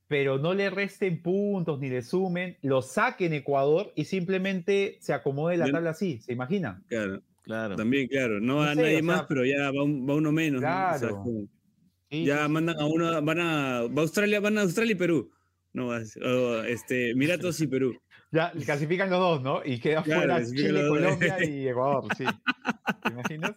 [0.06, 5.56] pero no le resten puntos ni le sumen, lo saquen Ecuador y simplemente se acomode
[5.56, 6.84] la tabla así, ¿se imaginan?
[6.86, 7.76] Claro, Claro.
[7.76, 8.40] también, claro.
[8.40, 10.60] No va No sé, nadie o más, sea, pero ya va, un- va uno menos.
[10.60, 10.66] ¿no?
[10.68, 11.16] O sea, Claro.
[11.22, 11.48] como-
[12.14, 14.96] Sí, ya sí, mandan a uno, van a, va a Australia, van a Australia y
[14.96, 15.30] Perú.
[15.72, 17.94] No, va a ser- o, este, Emiratos y Perú.
[18.34, 19.60] Ya clasifican los dos, ¿no?
[19.64, 20.88] Y queda Claro, fuera Chile.
[20.88, 22.24] Colombia y Ecuador, sí.
[23.04, 23.52] ¿Te imaginas?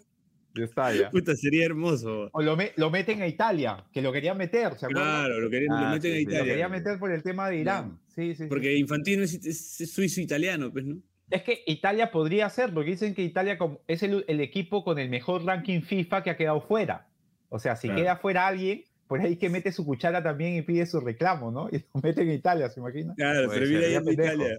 [0.54, 1.10] Ya está ya.
[1.10, 2.30] Puta, sería hermoso.
[2.32, 5.26] O lo, me- lo meten a Italia, que lo querían meter, ¿se acuerdan?
[5.26, 6.52] Claro, lo, querían, lo Ah, meten sí, a sí, Lo Italia.
[6.54, 8.00] querían meter por el tema de Irán.
[8.08, 8.46] Sí, sí, sí.
[8.50, 10.98] Porque Infantino es, es- es suizo-italiano, pues, ¿no?
[11.32, 15.10] Es que Italia podría ser, porque dicen que Italia es el, el equipo con el
[15.10, 17.08] mejor ranking FIFA que ha quedado fuera.
[17.50, 18.02] O sea, si Claro.
[18.02, 21.70] queda fuera alguien, por ahí que mete su cuchara también y pide su reclamo, ¿no?
[21.72, 23.14] Y lo meten en Italia, ¿se imagina?
[23.16, 24.34] Claro, ahí ya en pendejo.
[24.34, 24.58] Italia.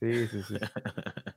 [0.00, 0.54] Sí, sí, sí.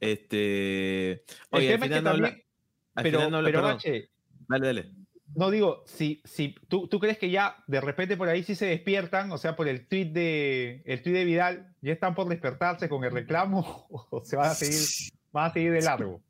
[0.00, 1.12] Este.
[1.12, 1.20] El
[1.50, 2.46] Oye, al tema es que final no habla- también,
[2.94, 4.08] al pero, final no habla- pero Bache,
[4.48, 4.90] Dale, dale.
[5.36, 8.66] no digo, si, si tú, tú crees que ya de repente por ahí sí se
[8.66, 12.88] despiertan, o sea, por el tweet de el tweet de Vidal, ya están por despertarse
[12.88, 16.20] con el reclamo o se van a seguir, van a seguir de largo.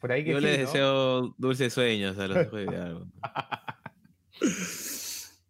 [0.00, 0.64] Por ahí que Yo sí, les ¿no?
[0.66, 2.94] deseo dulces sueños a los hijos de ahí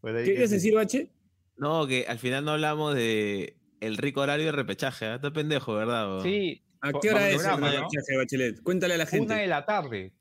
[0.03, 0.57] ¿Qué que quieres sí.
[0.57, 1.11] decir, Bache?
[1.57, 5.07] No, que al final no hablamos de el rico horario de repechaje.
[5.07, 5.17] ¿ah?
[5.17, 6.23] Está pendejo, ¿verdad?
[6.23, 8.63] Sí, ¿A qué hora es el repechaje, Bachelet?
[8.63, 9.27] Cuéntale a la gente.
[9.27, 10.13] una de la tarde.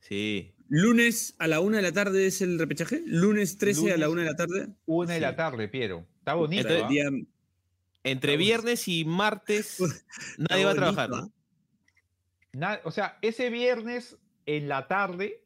[0.00, 0.54] Sí.
[0.70, 3.02] Lunes a la una de la tarde es el repechaje.
[3.06, 4.68] Lunes 13 a la una de la tarde.
[4.86, 5.22] Una de Sí.
[5.22, 6.06] la tarde, Piero.
[6.18, 6.68] Está bonito.
[6.68, 6.88] Entonces.
[6.88, 7.10] Día-
[8.04, 9.78] Entre viernes y martes
[10.38, 11.10] nadie va a trabajar.
[11.10, 11.32] ¿no?
[12.52, 15.42] Na- o sea, ese viernes en la tarde.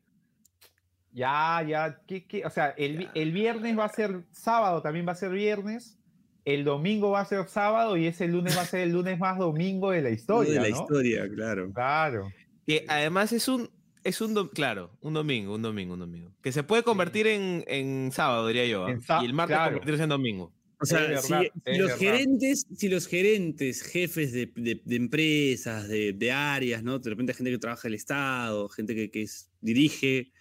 [1.14, 2.46] Ya, ya, ¿qué, qué?
[2.46, 5.98] O sea, el, el viernes va a ser sábado, también va a ser viernes.
[6.44, 9.38] El domingo va a ser sábado y ese lunes va a ser el lunes más
[9.38, 10.54] domingo de la historia.
[10.54, 10.82] de la ¿no?
[10.82, 11.70] historia, claro.
[11.72, 12.32] Claro.
[12.66, 13.70] Que además es un,
[14.02, 16.32] es un, claro, un domingo, un domingo, un domingo.
[16.42, 18.86] Que se puede convertir en, en sábado, diría yo.
[18.86, 18.90] ¿ah?
[18.90, 19.72] En y el martes claro.
[19.72, 20.52] convertirse en domingo.
[20.82, 21.96] O sea, si, los verdad.
[21.98, 26.98] gerentes, si los gerentes, jefes de, de- de empresas, de, de áreas, ¿no?
[26.98, 30.32] De repente gente que trabaja en el Estado, gente que, que es- dirige,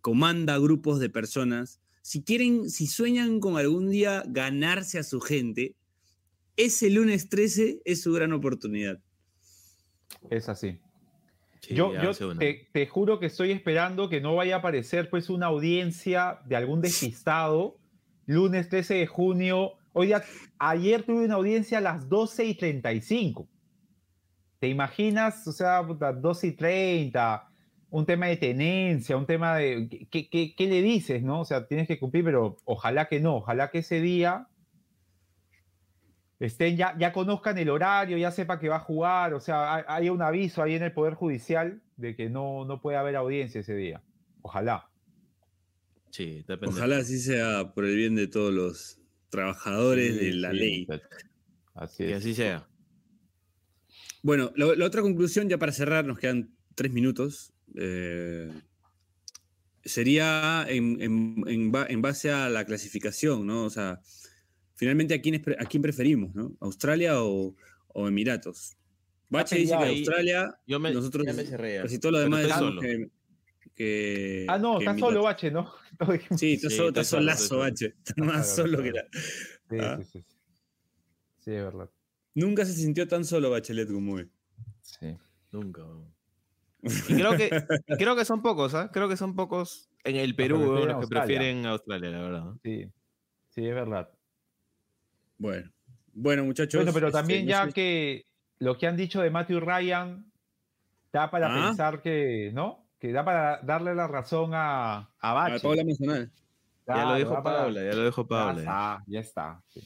[0.00, 1.80] comanda grupos de personas.
[2.02, 5.76] Si quieren, si sueñan con algún día ganarse a su gente,
[6.56, 9.00] ese lunes 13 es su gran oportunidad.
[10.30, 10.78] Es así.
[11.60, 15.30] Sí, yo yo te, te juro que estoy esperando que no vaya a aparecer pues
[15.30, 17.78] una audiencia de algún despistado.
[18.26, 19.72] Lunes 13 de junio.
[19.96, 20.24] Hoy día,
[20.58, 23.48] ayer tuve una audiencia a las 12 y 35.
[24.58, 25.46] ¿Te imaginas?
[25.46, 27.48] O sea, puta, 12 y 30,
[27.90, 30.08] un tema de tenencia, un tema de...
[30.10, 31.42] ¿qué, qué, qué le dices, no?
[31.42, 33.36] O sea, tienes que cumplir, pero ojalá que no.
[33.36, 34.48] Ojalá que ese día
[36.40, 39.84] estén ya, ya conozcan el horario, ya sepa que va a jugar, o sea, hay,
[39.86, 43.60] hay un aviso ahí en el Poder Judicial de que no, no puede haber audiencia
[43.60, 44.02] ese día.
[44.42, 44.90] Ojalá.
[46.10, 46.74] Sí, depende.
[46.74, 49.03] Ojalá así sea por el bien de todos los
[49.34, 50.86] trabajadores de la sí, ley.
[51.74, 52.16] Así Que es.
[52.18, 52.68] así sea.
[54.22, 57.52] Bueno, la, la otra conclusión, ya para cerrar, nos quedan tres minutos.
[57.76, 58.48] eh,
[59.84, 63.64] sería en, en- en ba- en base a la clasificación, ¿no?
[63.64, 64.00] O sea,
[64.76, 66.56] finalmente, ¿a quién, es a quién preferimos, ¿no?
[66.60, 67.54] ¿Australia o,
[67.88, 68.76] o Emiratos?
[69.28, 69.84] Bache dice que.
[69.84, 71.74] Australia, Yo me, nosotros, ya me cerré.
[71.74, 71.82] ya.
[71.82, 72.80] casi todo lo demás solo.
[72.80, 73.08] que,
[73.74, 75.22] que- Ah, no, que está solo.
[75.22, 75.72] Bache, ¿no?
[76.38, 77.58] Sí, está, Sí, solo, está solazo.
[77.58, 77.94] Bache.
[78.04, 79.02] Está más Claro, solo que la...
[79.12, 79.96] Sí, Ah.
[79.98, 80.36] sí, sí, sí.
[81.40, 81.90] Sí, es verdad.
[82.34, 84.30] Nunca se sintió tan solo Bachelet como hoy.
[84.82, 85.16] Sí.
[85.52, 85.82] Nunca.
[85.84, 86.12] weón.
[87.08, 87.50] Y creo que,
[87.98, 88.90] creo que son pocos, ¿ah?
[88.92, 91.26] Creo que son pocos en el Perú prefieren weón, los que Australia.
[91.38, 92.52] prefieren Australia, la verdad.
[92.62, 92.88] Sí,
[93.50, 94.10] sí, es verdad.
[95.38, 95.70] Bueno,
[96.12, 96.78] bueno muchachos.
[96.78, 98.26] Bueno, pero este, también no ya sé- que
[98.58, 100.30] lo que han dicho de Matthew Ryan
[101.12, 101.66] da para Ah.
[101.68, 102.83] pensar que, ¿no?
[103.04, 105.58] Que da para darle la razón a, a a.
[105.60, 106.32] Paula Manzanal.
[106.86, 108.58] ya lo dijo Paula, ya lo dijo Ya Paula.
[108.60, 109.62] está, ya está.
[109.68, 109.80] sí.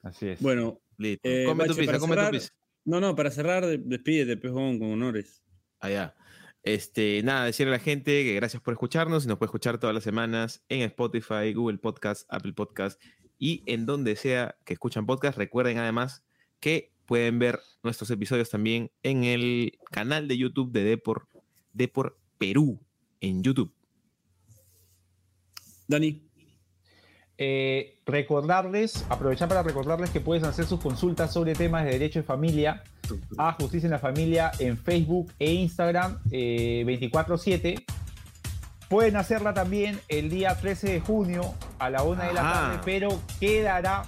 [0.00, 0.40] Así es.
[0.40, 1.28] Bueno, Listo.
[1.28, 2.50] Eh, come tu pizza, come cerrar, tu pizza.
[2.84, 5.42] no, no, para cerrar, de- despídete, pejón, con honores.
[5.80, 6.14] Allá.
[6.62, 9.94] Este, nada, decirle a la gente que gracias por escucharnos y nos puede escuchar todas
[9.94, 13.02] las semanas en Spotify, Google Podcast, Apple Podcast
[13.38, 15.36] y en donde sea que escuchan podcast.
[15.36, 16.24] Recuerden además
[16.60, 21.26] que pueden ver nuestros episodios también en el canal de YouTube de Depor,
[21.72, 22.78] Depor Perú
[23.20, 23.72] en YouTube.
[25.88, 26.22] Dani,
[27.40, 32.24] Eh, recordarles, aprovechar para recordarles que pueden hacer sus consultas sobre temas de derecho de
[32.24, 32.82] familia
[33.38, 37.84] a Justicia en la Familia en Facebook e Instagram eh, 24/7.
[38.88, 43.08] Pueden hacerla también el día 13 de junio a la una de la tarde, pero
[43.38, 44.02] quedará,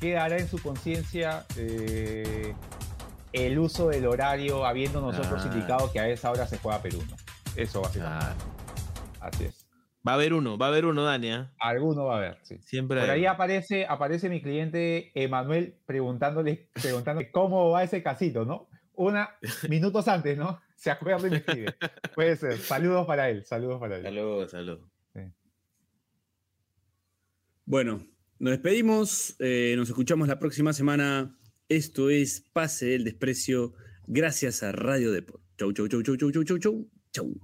[0.00, 2.54] quedará en su conciencia eh,
[3.32, 5.50] el uso del horario, habiendo nosotros Ah.
[5.52, 6.98] indicado que a esa hora se juega Perú.
[7.08, 7.16] ¿no?
[7.54, 8.26] Eso básicamente.
[9.20, 9.66] Ah, Así es.
[10.06, 11.52] va a haber uno, va a haber uno, Dania.
[11.60, 12.58] Alguno va a haber, sí.
[12.62, 18.44] Siempre Por hay ahí aparece, aparece mi cliente Emanuel preguntándole, preguntándole cómo va ese casito,
[18.44, 18.68] ¿no?
[18.94, 19.36] Una
[19.68, 20.60] minutos antes, ¿no?
[20.76, 21.74] Se acuerda y me escribe.
[22.14, 22.56] Puede ser.
[22.58, 24.02] Saludos para él, saludos para él.
[24.02, 24.80] Saludos, saludos.
[27.66, 28.00] bueno,
[28.40, 31.36] nos despedimos, eh, nos escuchamos la próxima semana.
[31.68, 33.74] Esto es Pase del Desprecio,
[34.06, 35.44] gracias a Radio Deport.
[35.58, 37.40] Chau, chau, chau, chau, chau, chau, chau, chau, chau.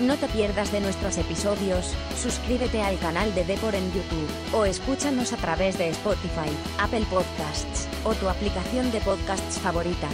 [0.00, 5.32] No te pierdas de nuestros episodios, suscríbete al canal de Depor en YouTube, o escúchanos
[5.32, 10.08] a través de Spotify, Apple Podcasts, o tu aplicación de podcasts favorita.